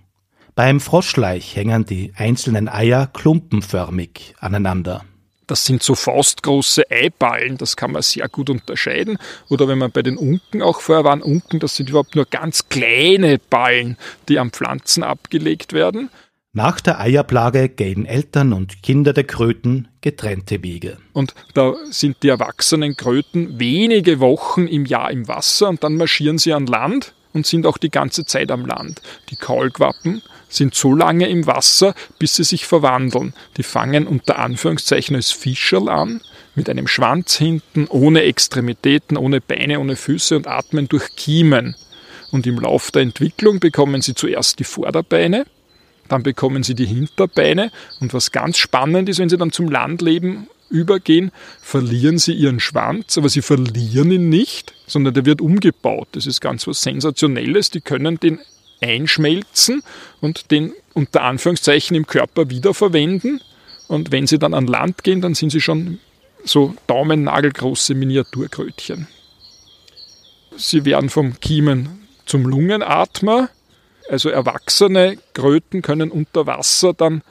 Beim 0.53 0.79
Froschlaich 0.81 1.55
hängen 1.55 1.85
die 1.85 2.11
einzelnen 2.15 2.67
Eier 2.67 3.07
klumpenförmig 3.07 4.35
aneinander. 4.39 5.05
Das 5.47 5.65
sind 5.65 5.81
so 5.81 5.95
faustgroße 5.95 6.91
Eiballen, 6.91 7.57
das 7.57 7.75
kann 7.75 7.91
man 7.91 8.03
sehr 8.03 8.29
gut 8.29 8.51
unterscheiden. 8.51 9.17
Oder 9.49 9.67
wenn 9.67 9.79
man 9.79 9.91
bei 9.91 10.03
den 10.03 10.17
Unken 10.17 10.61
auch 10.61 10.81
vorher 10.81 11.05
waren, 11.05 11.23
Unken, 11.23 11.59
das 11.59 11.75
sind 11.75 11.89
überhaupt 11.89 12.15
nur 12.15 12.25
ganz 12.25 12.69
kleine 12.69 13.39
Ballen, 13.39 13.97
die 14.27 14.37
am 14.37 14.51
Pflanzen 14.51 15.01
abgelegt 15.01 15.73
werden. 15.73 16.11
Nach 16.51 16.81
der 16.81 16.99
Eierplage 16.99 17.69
gehen 17.69 18.07
Eltern 18.07 18.53
und 18.53 18.81
Kinder 18.81 19.13
der 19.13 19.23
Kröten 19.23 19.87
getrennte 20.01 20.63
Wege. 20.63 20.97
Und 21.13 21.35
da 21.53 21.75
sind 21.91 22.23
die 22.23 22.29
erwachsenen 22.29 22.97
Kröten 22.97 23.59
wenige 23.59 24.19
Wochen 24.19 24.65
im 24.65 24.87
Jahr 24.87 25.11
im 25.11 25.27
Wasser 25.27 25.69
und 25.69 25.83
dann 25.83 25.95
marschieren 25.95 26.39
sie 26.39 26.53
an 26.53 26.65
Land 26.65 27.13
und 27.33 27.45
sind 27.45 27.67
auch 27.67 27.77
die 27.77 27.91
ganze 27.91 28.25
Zeit 28.25 28.49
am 28.49 28.65
Land. 28.65 28.99
Die 29.29 29.35
Kaulquappen 29.35 30.23
sind 30.47 30.73
so 30.73 30.95
lange 30.95 31.29
im 31.29 31.45
Wasser, 31.45 31.93
bis 32.17 32.37
sie 32.37 32.43
sich 32.43 32.65
verwandeln. 32.65 33.35
Die 33.57 33.63
fangen 33.63 34.07
unter 34.07 34.39
Anführungszeichen 34.39 35.15
als 35.15 35.31
Fischerl 35.31 35.87
an, 35.87 36.19
mit 36.55 36.67
einem 36.67 36.87
Schwanz 36.87 37.37
hinten, 37.37 37.85
ohne 37.87 38.23
Extremitäten, 38.23 39.17
ohne 39.17 39.39
Beine, 39.39 39.79
ohne 39.79 39.95
Füße 39.95 40.35
und 40.35 40.47
atmen 40.47 40.89
durch 40.89 41.15
Kiemen. 41.15 41.75
Und 42.31 42.47
im 42.47 42.59
Lauf 42.59 42.89
der 42.89 43.03
Entwicklung 43.03 43.59
bekommen 43.59 44.01
sie 44.01 44.15
zuerst 44.15 44.57
die 44.57 44.63
Vorderbeine, 44.63 45.45
dann 46.09 46.23
bekommen 46.23 46.63
sie 46.63 46.75
die 46.75 46.85
Hinterbeine 46.85 47.71
und 47.99 48.13
was 48.13 48.31
ganz 48.31 48.57
spannend 48.57 49.07
ist, 49.09 49.19
wenn 49.19 49.29
sie 49.29 49.37
dann 49.37 49.51
zum 49.51 49.69
Landleben 49.69 50.47
übergehen, 50.69 51.31
verlieren 51.61 52.17
sie 52.17 52.33
ihren 52.33 52.59
Schwanz, 52.59 53.17
aber 53.17 53.29
sie 53.29 53.41
verlieren 53.41 54.11
ihn 54.11 54.29
nicht, 54.29 54.73
sondern 54.87 55.13
der 55.13 55.25
wird 55.25 55.41
umgebaut. 55.41 56.09
Das 56.11 56.25
ist 56.27 56.41
ganz 56.41 56.67
was 56.67 56.81
Sensationelles. 56.81 57.71
Die 57.71 57.81
können 57.81 58.19
den 58.19 58.39
einschmelzen 58.81 59.83
und 60.21 60.51
den 60.51 60.73
unter 60.93 61.23
Anführungszeichen 61.23 61.95
im 61.95 62.07
Körper 62.07 62.49
wiederverwenden. 62.49 63.41
Und 63.87 64.11
wenn 64.11 64.27
sie 64.27 64.39
dann 64.39 64.53
an 64.53 64.67
Land 64.67 65.03
gehen, 65.03 65.21
dann 65.21 65.33
sind 65.33 65.51
sie 65.51 65.61
schon 65.61 65.99
so 66.43 66.75
daumennagelgroße 66.87 67.95
Miniaturkrötchen. 67.95 69.07
Sie 70.55 70.85
werden 70.85 71.09
vom 71.09 71.39
Kiemen 71.39 72.07
zum 72.25 72.43
Lungenatmer. 72.43 73.49
Also 74.09 74.29
erwachsene 74.29 75.17
Kröten 75.33 75.83
können 75.83 76.09
unter 76.09 76.47
Wasser 76.47 76.93
dann 76.93 77.21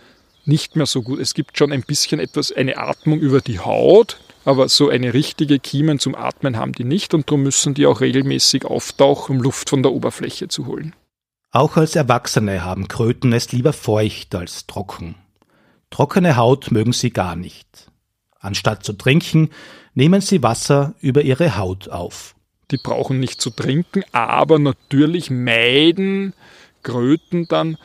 nicht 0.44 0.76
mehr 0.76 0.86
so 0.86 1.02
gut. 1.02 1.18
Es 1.18 1.34
gibt 1.34 1.58
schon 1.58 1.72
ein 1.72 1.82
bisschen 1.82 2.20
etwas, 2.20 2.52
eine 2.52 2.78
Atmung 2.78 3.18
über 3.18 3.40
die 3.40 3.58
Haut, 3.58 4.20
aber 4.44 4.68
so 4.68 4.88
eine 4.88 5.12
richtige 5.12 5.58
Kiemen 5.58 5.98
zum 5.98 6.14
Atmen 6.14 6.56
haben 6.56 6.72
die 6.72 6.84
nicht 6.84 7.14
und 7.14 7.28
darum 7.28 7.42
müssen 7.42 7.74
die 7.74 7.86
auch 7.86 8.00
regelmäßig 8.00 8.64
auftauchen, 8.64 9.36
um 9.36 9.42
Luft 9.42 9.70
von 9.70 9.82
der 9.82 9.92
Oberfläche 9.92 10.46
zu 10.46 10.66
holen. 10.66 10.94
Auch 11.50 11.76
als 11.76 11.96
Erwachsene 11.96 12.64
haben 12.64 12.86
Kröten 12.86 13.32
es 13.32 13.50
lieber 13.50 13.72
feucht 13.72 14.36
als 14.36 14.66
trocken. 14.68 15.16
Trockene 15.90 16.36
Haut 16.36 16.70
mögen 16.70 16.92
sie 16.92 17.10
gar 17.10 17.34
nicht. 17.34 17.90
Anstatt 18.38 18.84
zu 18.84 18.92
trinken, 18.92 19.50
nehmen 19.94 20.20
sie 20.20 20.44
Wasser 20.44 20.94
über 21.00 21.22
ihre 21.22 21.56
Haut 21.56 21.88
auf. 21.88 22.36
Die 22.70 22.76
brauchen 22.76 23.18
nicht 23.18 23.40
zu 23.40 23.50
trinken, 23.50 24.04
aber 24.12 24.58
natürlich 24.58 25.30
meiden 25.30 26.34
Kröten 26.82 27.46
dann 27.48 27.76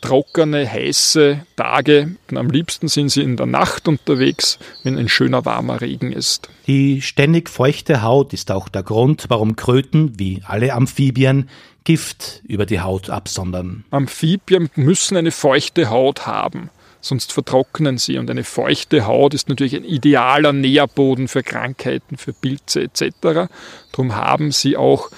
trockene, 0.00 0.70
heiße 0.70 1.44
Tage. 1.56 2.16
Am 2.34 2.50
liebsten 2.50 2.88
sind 2.88 3.08
sie 3.08 3.22
in 3.22 3.36
der 3.36 3.46
Nacht 3.46 3.88
unterwegs, 3.88 4.58
wenn 4.84 4.96
ein 4.96 5.08
schöner 5.08 5.44
warmer 5.44 5.80
Regen 5.80 6.12
ist. 6.12 6.48
Die 6.66 7.02
ständig 7.02 7.48
feuchte 7.48 8.02
Haut 8.02 8.32
ist 8.32 8.50
auch 8.50 8.68
der 8.68 8.82
Grund, 8.82 9.26
warum 9.28 9.56
Kröten, 9.56 10.18
wie 10.18 10.42
alle 10.46 10.72
Amphibien, 10.72 11.48
Gift 11.84 12.42
über 12.46 12.66
die 12.66 12.80
Haut 12.80 13.08
absondern. 13.08 13.84
Amphibien 13.90 14.68
müssen 14.74 15.16
eine 15.16 15.30
feuchte 15.30 15.88
Haut 15.88 16.26
haben, 16.26 16.70
sonst 17.00 17.32
vertrocknen 17.32 17.96
sie. 17.96 18.18
Und 18.18 18.30
eine 18.30 18.44
feuchte 18.44 19.06
Haut 19.06 19.32
ist 19.32 19.48
natürlich 19.48 19.74
ein 19.74 19.84
idealer 19.84 20.52
Nährboden 20.52 21.28
für 21.28 21.42
Krankheiten, 21.42 22.18
für 22.18 22.34
Pilze 22.34 22.82
etc. 22.82 23.48
Darum 23.92 24.14
haben 24.14 24.52
sie 24.52 24.76
auch 24.76 25.10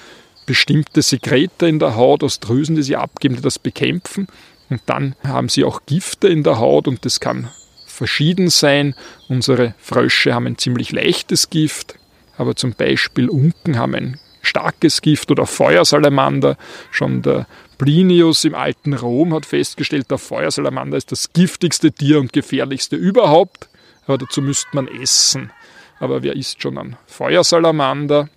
bestimmte 0.45 1.01
Sekrete 1.01 1.67
in 1.67 1.79
der 1.79 1.95
Haut 1.95 2.23
aus 2.23 2.39
Drüsen, 2.39 2.75
die 2.75 2.83
sie 2.83 2.95
abgeben, 2.95 3.35
die 3.35 3.41
das 3.41 3.59
bekämpfen. 3.59 4.27
Und 4.69 4.81
dann 4.85 5.15
haben 5.23 5.49
sie 5.49 5.63
auch 5.63 5.81
Gifte 5.85 6.27
in 6.27 6.43
der 6.43 6.59
Haut 6.59 6.87
und 6.87 7.05
das 7.05 7.19
kann 7.19 7.49
verschieden 7.85 8.49
sein. 8.49 8.95
Unsere 9.27 9.75
Frösche 9.77 10.33
haben 10.33 10.47
ein 10.47 10.57
ziemlich 10.57 10.91
leichtes 10.91 11.49
Gift, 11.49 11.95
aber 12.37 12.55
zum 12.55 12.73
Beispiel 12.73 13.29
Unken 13.29 13.77
haben 13.77 13.95
ein 13.95 14.19
starkes 14.41 15.01
Gift 15.01 15.29
oder 15.29 15.45
Feuersalamander. 15.45 16.57
Schon 16.89 17.21
der 17.21 17.47
Plinius 17.77 18.43
im 18.43 18.55
alten 18.55 18.93
Rom 18.93 19.33
hat 19.33 19.45
festgestellt, 19.45 20.09
der 20.09 20.17
Feuersalamander 20.17 20.97
ist 20.97 21.11
das 21.11 21.33
giftigste 21.33 21.91
Tier 21.91 22.19
und 22.19 22.33
gefährlichste 22.33 22.95
überhaupt. 22.95 23.69
Aber 24.07 24.17
dazu 24.17 24.41
müsste 24.41 24.69
man 24.73 24.87
essen. 24.87 25.51
Aber 25.99 26.23
wer 26.23 26.35
isst 26.35 26.61
schon 26.61 26.77
an 26.77 26.95
Feuersalamander? 27.05 28.29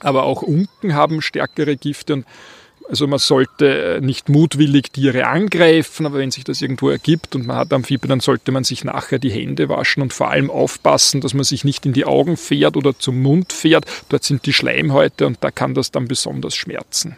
Aber 0.00 0.24
auch 0.24 0.42
Unken 0.42 0.94
haben 0.94 1.22
stärkere 1.22 1.76
Gifte 1.76 2.14
und 2.14 2.26
also 2.88 3.06
man 3.06 3.18
sollte 3.18 3.96
äh, 3.96 4.00
nicht 4.00 4.30
mutwillig 4.30 4.92
Tiere 4.92 5.26
angreifen, 5.26 6.06
aber 6.06 6.18
wenn 6.18 6.30
sich 6.30 6.44
das 6.44 6.62
irgendwo 6.62 6.88
ergibt 6.88 7.34
und 7.34 7.46
man 7.46 7.56
hat 7.56 7.72
Amphibien, 7.72 8.08
dann 8.08 8.20
sollte 8.20 8.50
man 8.50 8.64
sich 8.64 8.82
nachher 8.82 9.18
die 9.18 9.30
Hände 9.30 9.68
waschen 9.68 10.02
und 10.02 10.14
vor 10.14 10.30
allem 10.30 10.50
aufpassen, 10.50 11.20
dass 11.20 11.34
man 11.34 11.44
sich 11.44 11.64
nicht 11.64 11.84
in 11.84 11.92
die 11.92 12.06
Augen 12.06 12.38
fährt 12.38 12.78
oder 12.78 12.98
zum 12.98 13.20
Mund 13.20 13.52
fährt. 13.52 13.84
Dort 14.08 14.24
sind 14.24 14.46
die 14.46 14.54
Schleimhäute 14.54 15.26
und 15.26 15.36
da 15.42 15.50
kann 15.50 15.74
das 15.74 15.90
dann 15.90 16.08
besonders 16.08 16.54
schmerzen. 16.54 17.16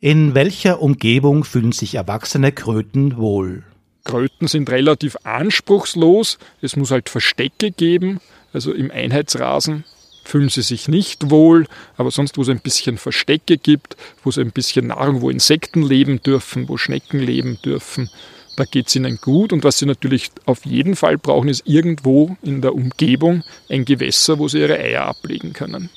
In 0.00 0.34
welcher 0.34 0.80
Umgebung 0.80 1.44
fühlen 1.44 1.72
sich 1.72 1.94
erwachsene 1.94 2.50
Kröten 2.50 3.18
wohl? 3.18 3.64
Kröten 4.04 4.48
sind 4.48 4.70
relativ 4.70 5.16
anspruchslos. 5.22 6.38
Es 6.60 6.76
muss 6.76 6.90
halt 6.90 7.08
Verstecke 7.08 7.70
geben. 7.70 8.20
Also 8.52 8.72
im 8.72 8.90
Einheitsrasen 8.90 9.84
fühlen 10.24 10.48
sie 10.48 10.62
sich 10.62 10.88
nicht 10.88 11.30
wohl, 11.30 11.66
aber 11.96 12.10
sonst, 12.10 12.36
wo 12.38 12.42
es 12.42 12.48
ein 12.48 12.60
bisschen 12.60 12.98
Verstecke 12.98 13.58
gibt, 13.58 13.96
wo 14.22 14.30
es 14.30 14.38
ein 14.38 14.52
bisschen 14.52 14.88
Nahrung, 14.88 15.20
wo 15.20 15.30
Insekten 15.30 15.82
leben 15.82 16.22
dürfen, 16.22 16.68
wo 16.68 16.76
Schnecken 16.76 17.20
leben 17.20 17.58
dürfen, 17.64 18.10
da 18.56 18.64
geht 18.64 18.88
es 18.88 18.96
ihnen 18.96 19.18
gut. 19.20 19.52
Und 19.52 19.64
was 19.64 19.78
sie 19.78 19.86
natürlich 19.86 20.30
auf 20.44 20.64
jeden 20.66 20.96
Fall 20.96 21.18
brauchen, 21.18 21.48
ist 21.48 21.66
irgendwo 21.66 22.36
in 22.42 22.60
der 22.60 22.74
Umgebung 22.74 23.42
ein 23.68 23.84
Gewässer, 23.84 24.38
wo 24.38 24.48
sie 24.48 24.60
ihre 24.60 24.78
Eier 24.78 25.06
ablegen 25.06 25.52
können. 25.52 25.90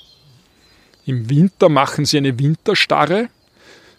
Im 1.06 1.30
Winter 1.30 1.70
machen 1.70 2.06
sie 2.06 2.18
eine 2.18 2.40
Winterstarre, 2.40 3.30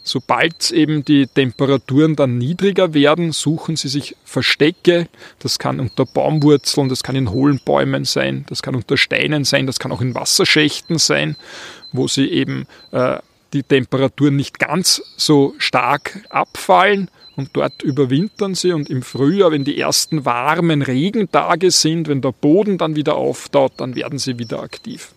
Sobald 0.06 0.70
eben 0.70 1.04
die 1.04 1.26
Temperaturen 1.26 2.14
dann 2.14 2.38
niedriger 2.38 2.94
werden, 2.94 3.32
suchen 3.32 3.74
sie 3.74 3.88
sich 3.88 4.14
Verstecke. 4.24 5.08
Das 5.40 5.58
kann 5.58 5.80
unter 5.80 6.06
Baumwurzeln, 6.06 6.88
das 6.88 7.02
kann 7.02 7.16
in 7.16 7.32
hohlen 7.32 7.58
Bäumen 7.64 8.04
sein, 8.04 8.46
das 8.48 8.62
kann 8.62 8.76
unter 8.76 8.96
Steinen 8.96 9.42
sein, 9.42 9.66
das 9.66 9.80
kann 9.80 9.90
auch 9.90 10.00
in 10.00 10.14
Wasserschächten 10.14 10.98
sein, 10.98 11.34
wo 11.90 12.06
sie 12.06 12.30
eben 12.30 12.68
äh, 12.92 13.18
die 13.52 13.64
Temperaturen 13.64 14.36
nicht 14.36 14.60
ganz 14.60 15.02
so 15.16 15.56
stark 15.58 16.20
abfallen 16.30 17.10
und 17.34 17.50
dort 17.54 17.82
überwintern 17.82 18.54
sie 18.54 18.70
und 18.70 18.88
im 18.88 19.02
Frühjahr, 19.02 19.50
wenn 19.50 19.64
die 19.64 19.76
ersten 19.76 20.24
warmen 20.24 20.82
Regentage 20.82 21.72
sind, 21.72 22.06
wenn 22.06 22.20
der 22.20 22.30
Boden 22.30 22.78
dann 22.78 22.94
wieder 22.94 23.16
auftaut, 23.16 23.72
dann 23.78 23.96
werden 23.96 24.20
sie 24.20 24.38
wieder 24.38 24.62
aktiv. 24.62 25.15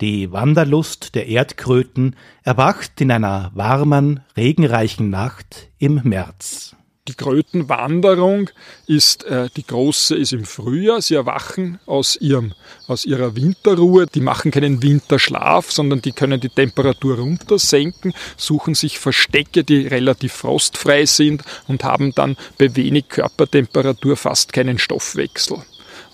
Die 0.00 0.30
Wanderlust 0.30 1.16
der 1.16 1.26
Erdkröten 1.26 2.14
erwacht 2.44 3.00
in 3.00 3.10
einer 3.10 3.50
warmen, 3.54 4.20
regenreichen 4.36 5.10
Nacht 5.10 5.70
im 5.78 6.00
März. 6.04 6.76
Die 7.08 7.14
Krötenwanderung 7.14 8.48
ist, 8.86 9.24
äh, 9.24 9.48
die 9.56 9.66
große 9.66 10.14
ist 10.14 10.32
im 10.32 10.44
Frühjahr. 10.44 11.02
Sie 11.02 11.16
erwachen 11.16 11.80
aus, 11.86 12.14
ihrem, 12.14 12.52
aus 12.86 13.06
ihrer 13.06 13.34
Winterruhe. 13.34 14.06
Die 14.06 14.20
machen 14.20 14.52
keinen 14.52 14.82
Winterschlaf, 14.84 15.72
sondern 15.72 16.00
die 16.00 16.12
können 16.12 16.38
die 16.38 16.50
Temperatur 16.50 17.18
runtersenken, 17.18 18.12
suchen 18.36 18.76
sich 18.76 19.00
Verstecke, 19.00 19.64
die 19.64 19.88
relativ 19.88 20.32
frostfrei 20.32 21.06
sind 21.06 21.42
und 21.66 21.82
haben 21.82 22.14
dann 22.14 22.36
bei 22.56 22.76
wenig 22.76 23.08
Körpertemperatur 23.08 24.16
fast 24.16 24.52
keinen 24.52 24.78
Stoffwechsel. 24.78 25.58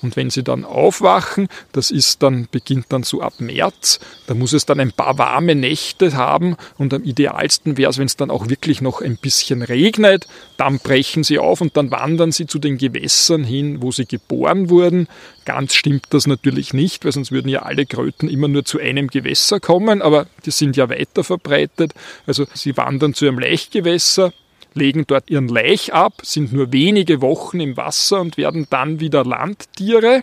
Und 0.05 0.17
wenn 0.17 0.29
sie 0.29 0.43
dann 0.43 0.67
aufwachen, 0.67 1.49
das 1.73 1.91
ist 1.91 2.23
dann, 2.23 2.47
beginnt 2.51 2.87
dann 2.91 3.05
so 3.05 3.23
ab 3.23 3.41
März, 3.41 4.01
da 4.27 4.35
muss 4.35 4.53
es 4.53 4.67
dann 4.67 4.79
ein 4.79 4.93
paar 4.93 5.17
warme 5.17 5.55
Nächte 5.55 6.15
haben 6.15 6.57
und 6.77 6.93
am 6.93 7.03
idealsten 7.05 7.79
wäre 7.79 7.91
es, 7.91 7.97
wenn 7.97 8.05
es 8.05 8.17
dann 8.17 8.31
auch 8.31 8.51
wirklich 8.51 8.83
noch 8.83 9.01
ein 9.01 9.17
bisschen 9.17 9.63
regnet, 9.63 10.27
dann 10.59 10.79
brechen 10.79 11.25
sie 11.25 11.39
auf 11.39 11.63
und 11.63 11.79
dann 11.79 11.91
wandern 11.91 12.33
sie 12.33 12.47
zu 12.47 12.59
den 12.59 12.77
Gewässern 12.77 13.45
hin, 13.45 13.81
wo 13.81 13.93
sie 13.93 14.05
geboren 14.05 14.69
wurden. 14.69 15.09
Ganz 15.47 15.75
stimmt 15.75 16.05
das 16.11 16.27
natürlich 16.27 16.75
nicht, 16.75 17.07
weil 17.07 17.13
sonst 17.13 17.33
würden 17.33 17.49
ja 17.49 17.63
alle 17.63 17.87
Kröten 17.87 18.29
immer 18.29 18.49
nur 18.49 18.67
zu 18.67 18.79
einem 18.79 19.09
Gewässer 19.09 19.59
kommen, 19.59 20.03
aber 20.03 20.27
die 20.45 20.51
sind 20.51 20.77
ja 20.77 20.91
weiter 20.91 21.25
verbreitet. 21.25 21.95
Also 22.27 22.45
sie 22.53 22.77
wandern 22.77 23.15
zu 23.15 23.27
einem 23.27 23.39
Laichgewässer, 23.39 24.35
legen 24.75 25.05
dort 25.07 25.31
ihren 25.31 25.49
Laich 25.49 25.93
ab, 25.93 26.15
sind 26.23 26.53
nur 26.53 26.73
wenige 26.73 27.21
Wochen 27.21 27.61
im 27.61 27.77
Wasser 27.77 28.21
und 28.21 28.37
werden 28.37 28.67
dann 28.71 29.01
wieder 29.01 29.25
Landtiere. 29.25 30.23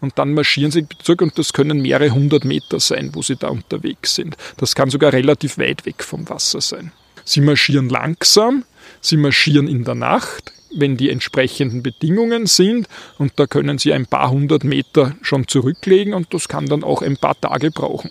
Und 0.00 0.18
dann 0.18 0.34
marschieren 0.34 0.72
sie 0.72 0.86
zurück 1.02 1.22
und 1.22 1.38
das 1.38 1.52
können 1.52 1.80
mehrere 1.80 2.10
hundert 2.10 2.44
Meter 2.44 2.80
sein, 2.80 3.10
wo 3.12 3.22
sie 3.22 3.36
da 3.36 3.48
unterwegs 3.48 4.16
sind. 4.16 4.36
Das 4.56 4.74
kann 4.74 4.90
sogar 4.90 5.12
relativ 5.12 5.58
weit 5.58 5.86
weg 5.86 6.02
vom 6.02 6.28
Wasser 6.28 6.60
sein. 6.60 6.90
Sie 7.24 7.40
marschieren 7.40 7.88
langsam, 7.88 8.64
sie 9.00 9.16
marschieren 9.16 9.68
in 9.68 9.84
der 9.84 9.94
Nacht, 9.94 10.52
wenn 10.74 10.96
die 10.96 11.10
entsprechenden 11.10 11.82
Bedingungen 11.82 12.46
sind 12.46 12.88
und 13.18 13.32
da 13.36 13.46
können 13.46 13.78
sie 13.78 13.92
ein 13.92 14.06
paar 14.06 14.30
hundert 14.30 14.64
Meter 14.64 15.14
schon 15.22 15.46
zurücklegen 15.46 16.14
und 16.14 16.34
das 16.34 16.48
kann 16.48 16.66
dann 16.66 16.82
auch 16.82 17.02
ein 17.02 17.16
paar 17.16 17.40
Tage 17.40 17.70
brauchen. 17.70 18.10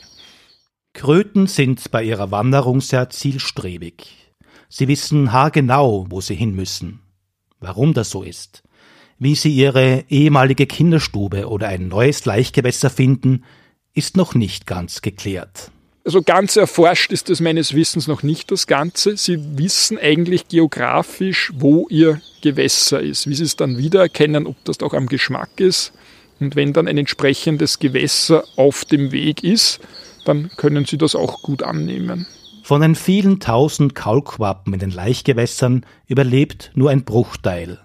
Kröten 0.94 1.48
sind 1.48 1.92
bei 1.92 2.04
ihrer 2.04 2.32
Wanderung 2.32 2.82
sehr 2.82 3.10
zielstrebig. 3.10 4.21
Sie 4.74 4.88
wissen 4.88 5.34
haargenau, 5.34 6.06
wo 6.10 6.22
sie 6.22 6.34
hin 6.34 6.56
müssen. 6.56 7.02
Warum 7.60 7.94
das 7.94 8.10
so 8.10 8.24
ist, 8.24 8.64
wie 9.20 9.36
sie 9.36 9.54
ihre 9.54 10.06
ehemalige 10.08 10.66
Kinderstube 10.66 11.50
oder 11.50 11.68
ein 11.68 11.90
neues 11.90 12.24
Laichgewässer 12.24 12.90
finden, 12.90 13.44
ist 13.94 14.16
noch 14.16 14.34
nicht 14.34 14.66
ganz 14.66 15.02
geklärt. 15.02 15.72
Also 16.06 16.22
ganz 16.22 16.56
erforscht 16.56 17.12
ist 17.12 17.30
das 17.30 17.42
meines 17.42 17.74
Wissens 17.76 18.08
noch 18.08 18.24
nicht 18.24 18.50
das 18.50 18.66
Ganze. 18.66 19.18
Sie 19.18 19.58
wissen 19.58 20.00
eigentlich 20.00 20.48
geografisch, 20.48 21.52
wo 21.54 21.88
ihr 21.90 22.22
Gewässer 22.42 23.02
ist. 23.02 23.28
Wie 23.28 23.36
sie 23.36 23.44
es 23.44 23.58
dann 23.58 23.78
wiedererkennen, 23.78 24.48
ob 24.48 24.56
das 24.64 24.80
auch 24.80 24.94
am 24.94 25.08
Geschmack 25.08 25.60
ist. 25.60 25.92
Und 26.40 26.56
wenn 26.56 26.72
dann 26.72 26.88
ein 26.88 26.98
entsprechendes 26.98 27.80
Gewässer 27.80 28.46
auf 28.56 28.86
dem 28.86 29.12
Weg 29.12 29.44
ist, 29.44 29.82
dann 30.24 30.50
können 30.56 30.86
sie 30.86 30.98
das 30.98 31.14
auch 31.14 31.42
gut 31.42 31.62
annehmen. 31.62 32.26
Von 32.72 32.80
den 32.80 32.96
vielen 32.96 33.42
tausend 33.42 33.96
Kaulquappen 33.96 34.74
in 34.74 34.80
den 34.80 34.92
Laichgewässern 34.92 35.86
überlebt 36.08 36.72
nur 36.74 36.90
ein 36.90 37.04
Bruchteil. 37.04 37.82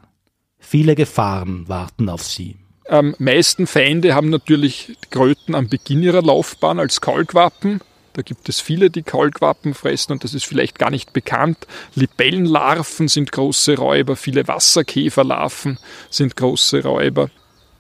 Viele 0.61 0.95
Gefahren 0.95 1.69
warten 1.69 2.09
auf 2.09 2.23
sie. 2.23 2.55
Am 2.89 3.13
meisten 3.19 3.67
Feinde 3.67 4.15
haben 4.15 4.31
natürlich 4.31 4.97
Kröten 5.11 5.57
am 5.57 5.69
Beginn 5.69 6.05
ihrer 6.05 6.23
Laufbahn 6.23 6.79
als 6.79 7.01
Kaulquappen. 7.01 7.81
Da 8.13 8.23
gibt 8.23 8.49
es 8.49 8.61
viele, 8.61 8.89
die 8.89 9.03
Kaulquappen 9.03 9.75
fressen 9.75 10.13
und 10.13 10.23
das 10.23 10.35
ist 10.35 10.47
vielleicht 10.47 10.79
gar 10.79 10.93
nicht 10.93 11.13
bekannt. 11.13 11.67
Libellenlarven 11.97 13.09
sind 13.09 13.33
große 13.33 13.79
Räuber, 13.79 14.15
viele 14.15 14.47
Wasserkäferlarven 14.47 15.81
sind 16.11 16.37
große 16.37 16.85
Räuber. 16.85 17.29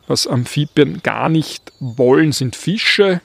Was 0.08 0.26
Amphibien 0.26 1.04
gar 1.04 1.28
nicht 1.28 1.70
wollen, 1.78 2.32
sind 2.32 2.56
Fische. 2.56 3.20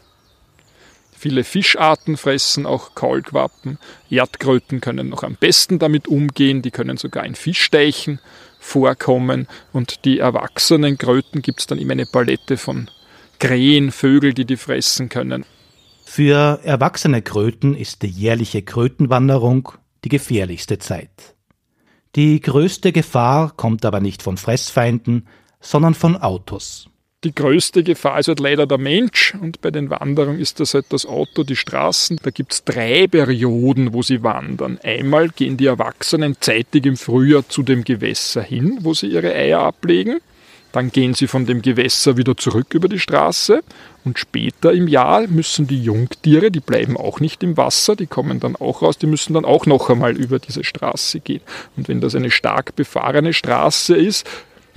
Viele 1.21 1.43
Fischarten 1.43 2.17
fressen 2.17 2.65
auch 2.65 2.95
Kaulquappen. 2.95 3.77
Erdkröten 4.09 4.81
können 4.81 5.09
noch 5.09 5.21
am 5.21 5.35
besten 5.35 5.77
damit 5.77 6.07
umgehen, 6.07 6.63
die 6.63 6.71
können 6.71 6.97
sogar 6.97 7.27
in 7.27 7.35
Fischteichen 7.35 8.19
vorkommen. 8.59 9.47
Und 9.71 10.03
die 10.03 10.17
erwachsenen 10.17 10.97
Kröten 10.97 11.43
gibt 11.43 11.59
es 11.59 11.67
dann 11.67 11.77
immer 11.77 11.91
eine 11.91 12.07
Palette 12.07 12.57
von 12.57 12.89
Krähen, 13.37 13.91
Vögel, 13.91 14.33
die 14.33 14.45
die 14.45 14.57
fressen 14.57 15.09
können. 15.09 15.45
Für 16.05 16.59
erwachsene 16.63 17.21
Kröten 17.21 17.75
ist 17.75 18.01
die 18.01 18.07
jährliche 18.07 18.63
Krötenwanderung 18.63 19.73
die 20.03 20.09
gefährlichste 20.09 20.79
Zeit. 20.79 21.35
Die 22.15 22.39
größte 22.39 22.91
Gefahr 22.91 23.51
kommt 23.55 23.85
aber 23.85 23.99
nicht 23.99 24.23
von 24.23 24.37
Fressfeinden, 24.37 25.27
sondern 25.59 25.93
von 25.93 26.17
Autos. 26.17 26.90
Die 27.23 27.35
größte 27.35 27.83
Gefahr 27.83 28.19
ist 28.19 28.29
halt 28.29 28.39
leider 28.39 28.65
der 28.65 28.79
Mensch 28.79 29.35
und 29.39 29.61
bei 29.61 29.69
den 29.69 29.91
Wanderungen 29.91 30.39
ist 30.39 30.59
das 30.59 30.73
halt 30.73 30.87
das 30.89 31.05
Auto, 31.05 31.43
die 31.43 31.55
Straßen. 31.55 32.19
Da 32.23 32.31
gibt 32.31 32.51
es 32.51 32.63
drei 32.63 33.05
Perioden, 33.05 33.93
wo 33.93 34.01
sie 34.01 34.23
wandern. 34.23 34.79
Einmal 34.81 35.29
gehen 35.29 35.55
die 35.55 35.67
Erwachsenen 35.67 36.35
zeitig 36.39 36.87
im 36.87 36.97
Frühjahr 36.97 37.47
zu 37.47 37.61
dem 37.61 37.83
Gewässer 37.83 38.41
hin, 38.41 38.79
wo 38.81 38.95
sie 38.95 39.05
ihre 39.05 39.35
Eier 39.35 39.59
ablegen. 39.59 40.17
Dann 40.71 40.89
gehen 40.89 41.13
sie 41.13 41.27
von 41.27 41.45
dem 41.45 41.61
Gewässer 41.61 42.17
wieder 42.17 42.35
zurück 42.37 42.73
über 42.73 42.87
die 42.87 42.97
Straße 42.97 43.61
und 44.03 44.17
später 44.17 44.73
im 44.73 44.87
Jahr 44.87 45.27
müssen 45.27 45.67
die 45.67 45.83
Jungtiere, 45.83 46.49
die 46.49 46.59
bleiben 46.59 46.97
auch 46.97 47.19
nicht 47.19 47.43
im 47.43 47.55
Wasser, 47.55 47.95
die 47.95 48.07
kommen 48.07 48.39
dann 48.39 48.55
auch 48.55 48.81
raus, 48.81 48.97
die 48.97 49.05
müssen 49.05 49.33
dann 49.33 49.45
auch 49.45 49.67
noch 49.67 49.91
einmal 49.91 50.17
über 50.17 50.39
diese 50.39 50.63
Straße 50.63 51.19
gehen. 51.19 51.41
Und 51.77 51.87
wenn 51.87 52.01
das 52.01 52.15
eine 52.15 52.31
stark 52.31 52.75
befahrene 52.75 53.33
Straße 53.33 53.95
ist, 53.95 54.25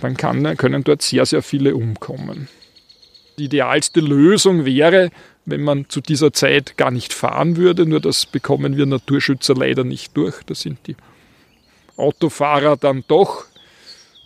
dann 0.01 0.17
kann, 0.17 0.57
können 0.57 0.85
dort 0.85 1.03
sehr, 1.03 1.27
sehr 1.27 1.43
viele 1.43 1.75
umkommen. 1.75 2.49
Die 3.39 3.45
idealste 3.45 4.01
Lösung 4.01 4.65
wäre, 4.65 5.11
wenn 5.45 5.63
man 5.63 5.89
zu 5.89 6.01
dieser 6.01 6.33
Zeit 6.33 6.77
gar 6.77 6.91
nicht 6.91 7.13
fahren 7.13 7.57
würde, 7.57 7.87
nur 7.87 8.01
das 8.01 8.27
bekommen 8.27 8.77
wir 8.77 8.87
Naturschützer 8.87 9.55
leider 9.55 9.85
nicht 9.85 10.17
durch. 10.17 10.43
Da 10.47 10.55
sind 10.55 10.79
die 10.87 10.97
Autofahrer 11.97 12.77
dann 12.77 13.05
doch 13.09 13.45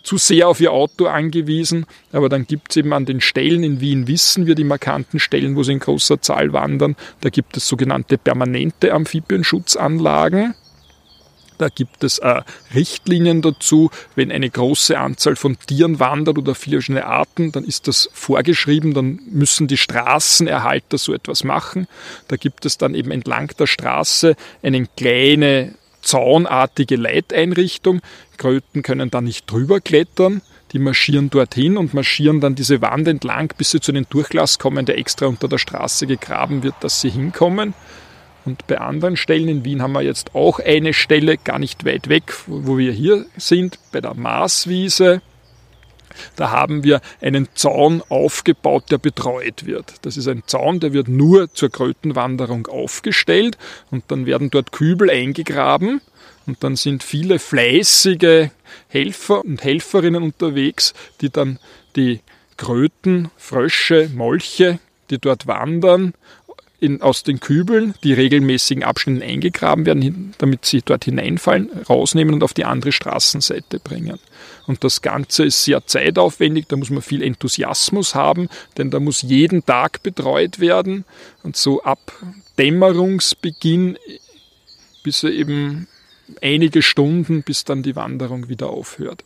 zu 0.03 0.17
sehr 0.17 0.47
auf 0.47 0.59
ihr 0.61 0.71
Auto 0.71 1.07
angewiesen. 1.07 1.85
Aber 2.11 2.29
dann 2.29 2.47
gibt 2.47 2.71
es 2.71 2.77
eben 2.77 2.93
an 2.93 3.05
den 3.05 3.21
Stellen 3.21 3.63
in 3.63 3.81
Wien, 3.81 4.07
wissen 4.07 4.47
wir 4.47 4.55
die 4.55 4.63
markanten 4.63 5.19
Stellen, 5.19 5.55
wo 5.55 5.63
sie 5.63 5.73
in 5.73 5.79
großer 5.79 6.21
Zahl 6.21 6.53
wandern, 6.53 6.95
da 7.21 7.29
gibt 7.29 7.57
es 7.57 7.67
sogenannte 7.67 8.17
permanente 8.17 8.93
Amphibienschutzanlagen. 8.93 10.55
Da 11.59 11.67
gibt 11.67 12.05
es 12.05 12.19
äh, 12.19 12.41
Richtlinien 12.73 13.41
dazu. 13.41 13.91
Wenn 14.15 14.31
eine 14.31 14.49
große 14.49 14.97
Anzahl 14.97 15.35
von 15.35 15.59
Tieren 15.59 15.99
wandert 15.99 16.37
oder 16.37 16.55
viele 16.55 16.77
verschiedene 16.77 17.05
Arten, 17.05 17.51
dann 17.51 17.65
ist 17.65 17.87
das 17.89 18.09
vorgeschrieben. 18.13 18.93
Dann 18.93 19.19
müssen 19.29 19.67
die 19.67 19.77
Straßenerhalter 19.77 20.97
so 20.97 21.13
etwas 21.13 21.43
machen. 21.43 21.87
Da 22.29 22.37
gibt 22.37 22.65
es 22.65 22.77
dann 22.77 22.95
eben 22.95 23.11
entlang 23.11 23.51
der 23.59 23.67
Straße 23.67 24.35
eine 24.63 24.87
kleine 24.97 25.75
zaunartige 26.01 26.95
Leiteinrichtung. 26.95 27.99
Kröten 28.37 28.81
können 28.81 29.11
da 29.11 29.19
nicht 29.19 29.51
drüber 29.51 29.81
klettern. 29.81 30.41
Die 30.71 30.79
marschieren 30.79 31.29
dorthin 31.29 31.75
und 31.77 31.93
marschieren 31.93 32.39
dann 32.39 32.55
diese 32.55 32.81
Wand 32.81 33.05
entlang, 33.07 33.51
bis 33.57 33.71
sie 33.71 33.81
zu 33.81 33.91
einem 33.91 34.05
Durchlass 34.09 34.59
kommen, 34.59 34.85
der 34.85 34.97
extra 34.97 35.25
unter 35.25 35.49
der 35.49 35.57
Straße 35.57 36.07
gegraben 36.07 36.63
wird, 36.63 36.75
dass 36.79 37.01
sie 37.01 37.09
hinkommen. 37.09 37.73
Und 38.49 38.65
bei 38.65 38.79
anderen 38.79 39.15
Stellen 39.15 39.47
in 39.47 39.63
Wien 39.63 39.83
haben 39.83 39.91
wir 39.91 40.01
jetzt 40.01 40.33
auch 40.33 40.57
eine 40.57 40.91
Stelle 40.95 41.37
gar 41.37 41.59
nicht 41.59 41.85
weit 41.85 42.09
weg, 42.09 42.33
wo 42.47 42.79
wir 42.79 42.91
hier 42.91 43.27
sind, 43.37 43.77
bei 43.91 44.01
der 44.01 44.15
Marswiese. 44.15 45.21
Da 46.35 46.49
haben 46.49 46.83
wir 46.83 46.99
einen 47.21 47.47
Zaun 47.53 48.01
aufgebaut, 48.09 48.85
der 48.89 48.97
betreut 48.97 49.67
wird. 49.67 49.93
Das 50.01 50.17
ist 50.17 50.27
ein 50.27 50.41
Zaun, 50.47 50.79
der 50.79 50.93
wird 50.93 51.09
nur 51.09 51.53
zur 51.53 51.69
Krötenwanderung 51.69 52.65
aufgestellt 52.65 53.55
und 53.91 54.05
dann 54.07 54.25
werden 54.25 54.49
dort 54.49 54.71
Kübel 54.71 55.11
eingegraben 55.11 56.01
und 56.47 56.63
dann 56.63 56.75
sind 56.75 57.03
viele 57.03 57.37
fleißige 57.37 58.49
Helfer 58.87 59.45
und 59.45 59.63
Helferinnen 59.63 60.23
unterwegs, 60.23 60.95
die 61.21 61.29
dann 61.29 61.59
die 61.95 62.21
Kröten, 62.57 63.29
Frösche, 63.37 64.09
Molche, 64.11 64.79
die 65.11 65.19
dort 65.19 65.45
wandern, 65.45 66.13
in, 66.79 67.01
aus 67.01 67.23
den 67.23 67.39
Kübeln, 67.39 67.93
die 68.03 68.13
regelmäßigen 68.13 68.83
Abschnitten 68.83 69.21
eingegraben 69.21 69.85
werden, 69.85 70.33
damit 70.37 70.65
sie 70.65 70.81
dort 70.83 71.05
hineinfallen, 71.05 71.69
rausnehmen 71.89 72.33
und 72.33 72.43
auf 72.43 72.53
die 72.53 72.65
andere 72.65 72.91
Straßenseite 72.91 73.79
bringen. 73.79 74.19
Und 74.67 74.83
das 74.83 75.01
Ganze 75.01 75.45
ist 75.45 75.63
sehr 75.63 75.85
zeitaufwendig, 75.85 76.67
da 76.67 76.77
muss 76.77 76.89
man 76.89 77.01
viel 77.01 77.23
Enthusiasmus 77.23 78.15
haben, 78.15 78.49
denn 78.77 78.91
da 78.91 78.99
muss 78.99 79.21
jeden 79.21 79.65
Tag 79.65 80.03
betreut 80.03 80.59
werden. 80.59 81.05
Und 81.43 81.57
so 81.57 81.81
ab 81.83 82.13
Dämmerungsbeginn 82.57 83.97
bis 85.03 85.23
eben 85.23 85.87
einige 86.41 86.81
Stunden, 86.81 87.43
bis 87.43 87.63
dann 87.63 87.83
die 87.83 87.95
Wanderung 87.95 88.49
wieder 88.49 88.69
aufhört. 88.69 89.23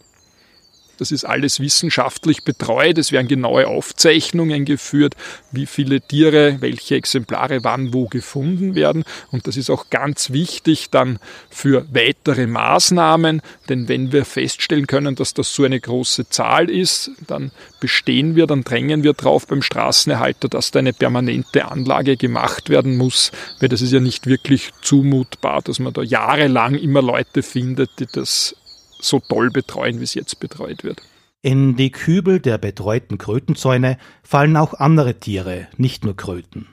Das 1.03 1.11
ist 1.11 1.25
alles 1.25 1.59
wissenschaftlich 1.59 2.45
betreut. 2.45 2.97
Es 2.97 3.11
werden 3.11 3.27
genaue 3.27 3.67
Aufzeichnungen 3.67 4.63
geführt, 4.63 5.15
wie 5.51 5.65
viele 5.65 5.99
Tiere, 5.99 6.61
welche 6.61 6.95
Exemplare 6.95 7.61
wann 7.65 7.93
wo 7.93 8.07
gefunden 8.07 8.73
werden. 8.73 9.03
Und 9.29 9.45
das 9.45 9.57
ist 9.57 9.69
auch 9.69 9.89
ganz 9.89 10.31
wichtig 10.31 10.91
dann 10.91 11.19
für 11.49 11.85
weitere 11.93 12.47
Maßnahmen. 12.47 13.41
Denn 13.67 13.89
wenn 13.89 14.13
wir 14.13 14.23
feststellen 14.23 14.87
können, 14.87 15.15
dass 15.15 15.33
das 15.33 15.53
so 15.53 15.65
eine 15.65 15.77
große 15.77 16.29
Zahl 16.29 16.69
ist, 16.69 17.11
dann 17.27 17.51
bestehen 17.81 18.37
wir, 18.37 18.47
dann 18.47 18.63
drängen 18.63 19.03
wir 19.03 19.11
drauf 19.11 19.45
beim 19.45 19.61
Straßenerhalter, 19.61 20.47
dass 20.47 20.71
da 20.71 20.79
eine 20.79 20.93
permanente 20.93 21.69
Anlage 21.69 22.15
gemacht 22.15 22.69
werden 22.69 22.95
muss. 22.95 23.33
Weil 23.59 23.67
das 23.67 23.81
ist 23.81 23.91
ja 23.91 23.99
nicht 23.99 24.25
wirklich 24.25 24.71
zumutbar, 24.81 25.61
dass 25.63 25.79
man 25.79 25.91
da 25.91 26.01
jahrelang 26.01 26.75
immer 26.75 27.01
Leute 27.01 27.43
findet, 27.43 27.89
die 27.99 28.07
das 28.09 28.55
so 29.03 29.19
toll 29.19 29.49
betreuen, 29.49 29.99
wie 29.99 30.03
es 30.03 30.13
jetzt 30.13 30.39
betreut 30.39 30.83
wird. 30.83 31.01
In 31.41 31.75
die 31.75 31.91
Kübel 31.91 32.39
der 32.39 32.57
betreuten 32.57 33.17
Krötenzäune 33.17 33.97
fallen 34.23 34.55
auch 34.55 34.73
andere 34.73 35.19
Tiere, 35.19 35.67
nicht 35.77 36.05
nur 36.05 36.15
Kröten. 36.15 36.67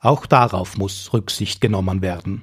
Auch 0.00 0.26
darauf 0.26 0.76
muss 0.76 1.12
Rücksicht 1.12 1.60
genommen 1.60 2.02
werden. 2.02 2.42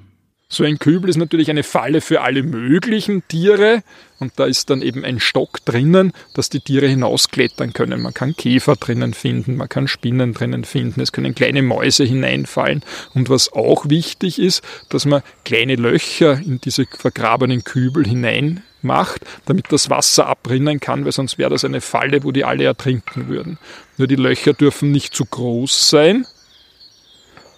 So 0.50 0.64
ein 0.64 0.78
Kübel 0.78 1.10
ist 1.10 1.18
natürlich 1.18 1.50
eine 1.50 1.62
Falle 1.62 2.00
für 2.00 2.22
alle 2.22 2.42
möglichen 2.42 3.22
Tiere 3.28 3.82
und 4.18 4.32
da 4.36 4.46
ist 4.46 4.70
dann 4.70 4.80
eben 4.80 5.04
ein 5.04 5.20
Stock 5.20 5.62
drinnen, 5.66 6.12
dass 6.32 6.48
die 6.48 6.60
Tiere 6.60 6.86
hinausklettern 6.88 7.74
können. 7.74 8.00
Man 8.00 8.14
kann 8.14 8.34
Käfer 8.34 8.76
drinnen 8.76 9.12
finden, 9.12 9.56
man 9.56 9.68
kann 9.68 9.88
Spinnen 9.88 10.32
drinnen 10.32 10.64
finden, 10.64 11.02
es 11.02 11.12
können 11.12 11.34
kleine 11.34 11.60
Mäuse 11.60 12.04
hineinfallen 12.04 12.82
und 13.12 13.28
was 13.28 13.52
auch 13.52 13.90
wichtig 13.90 14.38
ist, 14.38 14.62
dass 14.88 15.04
man 15.04 15.20
kleine 15.44 15.76
Löcher 15.76 16.38
in 16.38 16.62
diese 16.62 16.86
vergrabenen 16.86 17.62
Kübel 17.62 18.06
hinein 18.06 18.62
macht, 18.82 19.22
damit 19.46 19.72
das 19.72 19.90
Wasser 19.90 20.26
abrinnen 20.26 20.80
kann, 20.80 21.04
weil 21.04 21.12
sonst 21.12 21.38
wäre 21.38 21.50
das 21.50 21.64
eine 21.64 21.80
Falle, 21.80 22.24
wo 22.24 22.32
die 22.32 22.44
alle 22.44 22.64
ertrinken 22.64 23.28
würden. 23.28 23.58
Nur 23.96 24.08
die 24.08 24.16
Löcher 24.16 24.52
dürfen 24.52 24.92
nicht 24.92 25.14
zu 25.14 25.24
groß 25.24 25.90
sein, 25.90 26.26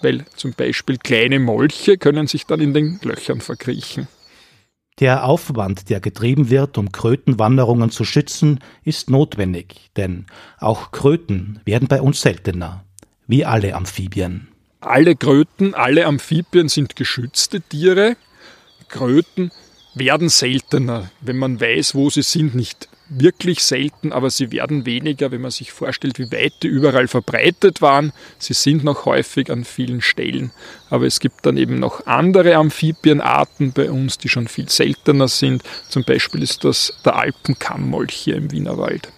weil 0.03 0.25
zum 0.37 0.53
Beispiel 0.53 0.99
kleine 0.99 1.39
Molche 1.39 1.99
können 1.99 2.27
sich 2.27 2.47
dann 2.47 2.61
in 2.61 2.75
den 2.75 3.01
Löchern 3.03 3.41
verkriechen. 3.41 4.09
Der 4.99 5.25
Aufwand, 5.25 5.89
der 5.89 6.01
getrieben 6.01 6.51
wird, 6.51 6.77
um 6.77 6.93
Krötenwanderungen 6.93 7.91
zu 7.91 8.05
schützen, 8.05 8.61
ist 8.85 9.09
notwendig, 9.09 9.91
denn 9.97 10.27
auch 10.59 10.91
Kröten 10.91 11.61
werden 11.65 11.89
bei 11.89 12.03
uns 12.03 12.21
seltener, 12.21 12.85
wie 13.27 13.47
alle 13.47 13.75
Amphibien. 13.75 14.49
Alle 14.81 15.17
Kröten, 15.17 15.75
alle 15.75 16.07
Amphibien 16.07 16.69
sind 16.69 16.97
geschützte 16.97 17.63
Tiere. 17.63 18.17
Kröten 18.89 19.51
werden 19.95 20.29
seltener, 20.29 21.11
wenn 21.21 21.37
man 21.37 21.61
weiß, 21.61 21.95
wo 21.95 22.11
sie 22.11 22.23
sind, 22.23 22.55
nicht 22.55 22.89
wirklich 23.11 23.65
selten, 23.65 24.13
aber 24.13 24.31
sie 24.31 24.53
werden 24.53 24.87
weniger, 24.87 25.33
wenn 25.33 25.41
man 25.41 25.51
sich 25.51 25.73
vorstellt, 25.73 26.19
wie 26.19 26.31
weit 26.31 26.55
die 26.63 26.69
überall 26.69 27.09
verbreitet 27.09 27.83
waren. 27.83 28.13
Sie 28.39 28.55
sind 28.55 28.85
noch 28.85 29.05
häufig 29.05 29.51
an 29.51 29.65
vielen 29.65 30.01
Stellen, 30.01 30.53
aber 30.89 31.07
es 31.07 31.19
gibt 31.19 31.45
dann 31.45 31.57
eben 31.57 31.79
noch 31.81 32.07
andere 32.07 32.55
Amphibienarten 32.55 33.73
bei 33.73 33.91
uns, 33.91 34.17
die 34.19 34.29
schon 34.29 34.47
viel 34.47 34.69
seltener 34.69 35.27
sind. 35.27 35.63
Zum 35.89 36.05
Beispiel 36.05 36.43
ist 36.43 36.65
das 36.65 36.95
der 37.05 37.17
Alpenkammmolch 37.17 38.15
hier 38.15 38.37
im 38.37 38.53
Wienerwald. 38.53 39.13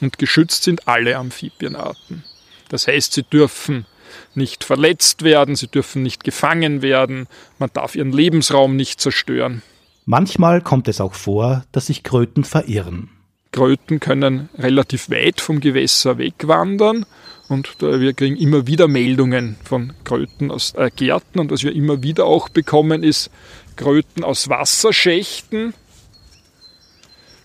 Und 0.00 0.18
geschützt 0.18 0.62
sind 0.62 0.86
alle 0.86 1.16
Amphibienarten. 1.16 2.24
Das 2.68 2.86
heißt, 2.86 3.12
sie 3.12 3.24
dürfen 3.24 3.86
nicht 4.34 4.64
verletzt 4.64 5.22
werden, 5.22 5.56
sie 5.56 5.68
dürfen 5.68 6.02
nicht 6.02 6.24
gefangen 6.24 6.82
werden, 6.82 7.26
man 7.58 7.70
darf 7.72 7.94
ihren 7.94 8.12
Lebensraum 8.12 8.76
nicht 8.76 9.00
zerstören. 9.00 9.62
Manchmal 10.06 10.60
kommt 10.60 10.88
es 10.88 11.00
auch 11.00 11.14
vor, 11.14 11.64
dass 11.72 11.86
sich 11.86 12.02
Kröten 12.02 12.44
verirren. 12.44 13.08
Kröten 13.52 14.00
können 14.00 14.48
relativ 14.58 15.10
weit 15.10 15.40
vom 15.40 15.60
Gewässer 15.60 16.18
wegwandern 16.18 17.06
und 17.48 17.80
wir 17.80 18.12
kriegen 18.12 18.36
immer 18.36 18.66
wieder 18.66 18.88
Meldungen 18.88 19.56
von 19.64 19.92
Kröten 20.02 20.50
aus 20.50 20.74
äh, 20.74 20.90
Gärten 20.94 21.38
und 21.38 21.50
was 21.50 21.62
wir 21.62 21.72
immer 21.74 22.02
wieder 22.02 22.26
auch 22.26 22.48
bekommen 22.48 23.02
ist 23.02 23.30
Kröten 23.76 24.24
aus 24.24 24.48
Wasserschächten, 24.48 25.74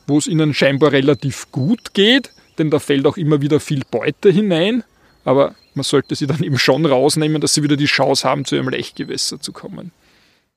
wo 0.07 0.17
es 0.17 0.27
ihnen 0.27 0.53
scheinbar 0.53 0.91
relativ 0.91 1.51
gut 1.51 1.93
geht, 1.93 2.31
denn 2.57 2.69
da 2.69 2.79
fällt 2.79 3.05
auch 3.05 3.17
immer 3.17 3.41
wieder 3.41 3.59
viel 3.59 3.83
Beute 3.89 4.31
hinein, 4.31 4.83
aber 5.25 5.55
man 5.75 5.83
sollte 5.83 6.15
sie 6.15 6.27
dann 6.27 6.43
eben 6.43 6.59
schon 6.59 6.85
rausnehmen, 6.85 7.41
dass 7.41 7.53
sie 7.53 7.63
wieder 7.63 7.77
die 7.77 7.85
Chance 7.85 8.27
haben, 8.27 8.45
zu 8.45 8.55
ihrem 8.55 8.69
Lechgewässer 8.69 9.39
zu 9.39 9.51
kommen. 9.51 9.91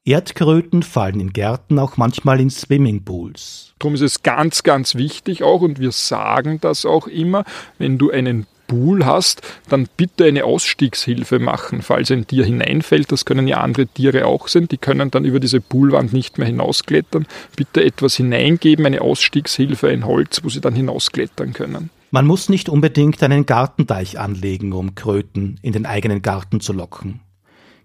Erdkröten 0.04 0.82
fallen 0.82 1.20
in 1.20 1.32
Gärten 1.32 1.78
auch 1.78 1.96
manchmal 1.96 2.40
in 2.40 2.50
Swimmingpools. 2.50 3.74
Darum 3.78 3.94
ist 3.94 4.00
es 4.00 4.24
ganz, 4.24 4.64
ganz 4.64 4.96
wichtig 4.96 5.44
auch, 5.44 5.60
und 5.60 5.78
wir 5.78 5.92
sagen 5.92 6.58
das 6.60 6.84
auch 6.84 7.06
immer, 7.06 7.44
wenn 7.78 7.98
du 7.98 8.10
einen 8.10 8.46
Pool 8.66 9.04
hast, 9.04 9.42
dann 9.68 9.86
bitte 9.96 10.24
eine 10.24 10.44
Ausstiegshilfe 10.44 11.38
machen, 11.38 11.82
falls 11.82 12.10
ein 12.10 12.26
Tier 12.26 12.44
hineinfällt. 12.44 13.12
Das 13.12 13.26
können 13.26 13.46
ja 13.46 13.58
andere 13.58 13.86
Tiere 13.86 14.26
auch 14.26 14.48
sein. 14.48 14.66
Die 14.66 14.78
können 14.78 15.10
dann 15.10 15.26
über 15.26 15.40
diese 15.40 15.60
Poolwand 15.60 16.12
nicht 16.12 16.38
mehr 16.38 16.46
hinausklettern. 16.46 17.26
Bitte 17.54 17.84
etwas 17.84 18.16
hineingeben, 18.16 18.86
eine 18.86 19.02
Ausstiegshilfe, 19.02 19.88
ein 19.88 20.06
Holz, 20.06 20.40
wo 20.42 20.48
sie 20.48 20.62
dann 20.62 20.74
hinausklettern 20.74 21.52
können. 21.52 21.90
Man 22.14 22.26
muss 22.26 22.50
nicht 22.50 22.68
unbedingt 22.68 23.22
einen 23.22 23.46
Gartenteich 23.46 24.18
anlegen, 24.18 24.74
um 24.74 24.94
Kröten 24.94 25.58
in 25.62 25.72
den 25.72 25.86
eigenen 25.86 26.20
Garten 26.20 26.60
zu 26.60 26.74
locken. 26.74 27.20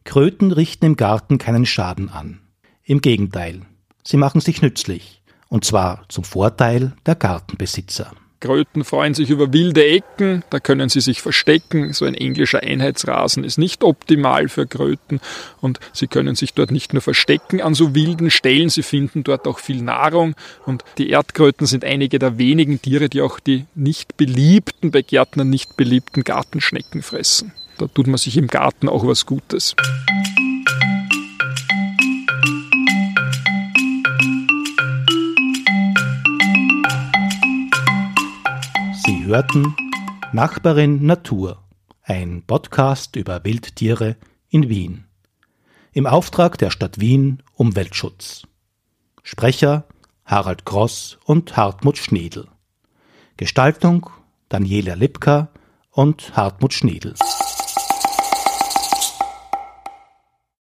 Kröten 0.03 0.51
richten 0.51 0.83
im 0.83 0.97
Garten 0.97 1.37
keinen 1.37 1.65
Schaden 1.65 2.09
an. 2.09 2.41
Im 2.83 2.99
Gegenteil, 2.99 3.61
sie 4.03 4.17
machen 4.17 4.41
sich 4.41 4.61
nützlich, 4.61 5.23
und 5.47 5.63
zwar 5.63 6.03
zum 6.09 6.25
Vorteil 6.25 6.93
der 7.05 7.15
Gartenbesitzer. 7.15 8.11
Kröten 8.39 8.83
freuen 8.83 9.13
sich 9.13 9.29
über 9.29 9.51
wilde 9.51 9.85
Ecken, 9.85 10.43
da 10.49 10.59
können 10.59 10.89
sie 10.89 11.01
sich 11.01 11.21
verstecken. 11.21 11.93
So 11.93 12.05
ein 12.05 12.13
englischer 12.13 12.61
Einheitsrasen 12.61 13.43
ist 13.43 13.57
nicht 13.57 13.83
optimal 13.83 14.47
für 14.47 14.67
Kröten 14.67 15.19
und 15.59 15.79
sie 15.93 16.07
können 16.07 16.35
sich 16.35 16.53
dort 16.53 16.71
nicht 16.71 16.93
nur 16.93 17.01
verstecken 17.01 17.61
an 17.61 17.73
so 17.73 17.95
wilden 17.95 18.29
Stellen, 18.29 18.69
sie 18.69 18.83
finden 18.83 19.23
dort 19.23 19.47
auch 19.47 19.59
viel 19.59 19.81
Nahrung 19.81 20.35
und 20.65 20.83
die 20.97 21.09
Erdkröten 21.09 21.65
sind 21.65 21.83
einige 21.83 22.19
der 22.19 22.37
wenigen 22.37 22.81
Tiere, 22.81 23.09
die 23.09 23.21
auch 23.21 23.39
die 23.39 23.65
nicht 23.75 24.17
beliebten, 24.17 24.91
bei 24.91 25.01
Gärtnern 25.01 25.49
nicht 25.49 25.75
beliebten 25.75 26.23
Gartenschnecken 26.23 27.01
fressen. 27.01 27.53
Da 27.77 27.87
tut 27.87 28.07
man 28.07 28.17
sich 28.17 28.37
im 28.37 28.47
Garten 28.47 28.89
auch 28.89 29.05
was 29.05 29.25
Gutes. 29.25 29.75
Hörten 39.27 39.75
Nachbarin 40.31 41.05
Natur, 41.05 41.61
ein 42.01 42.43
Podcast 42.47 43.17
über 43.17 43.43
Wildtiere 43.43 44.15
in 44.47 44.69
Wien. 44.69 45.03
Im 45.91 46.07
Auftrag 46.07 46.57
der 46.57 46.71
Stadt 46.71 47.01
Wien 47.01 47.43
Umweltschutz. 47.53 48.43
Sprecher 49.23 49.83
Harald 50.23 50.63
Gross 50.63 51.17
und 51.25 51.57
Hartmut 51.57 51.97
Schnedel. 51.97 52.47
Gestaltung 53.35 54.09
Daniela 54.47 54.93
Lipka 54.93 55.49
und 55.91 56.37
Hartmut 56.37 56.73
Schnedel. 56.73 57.13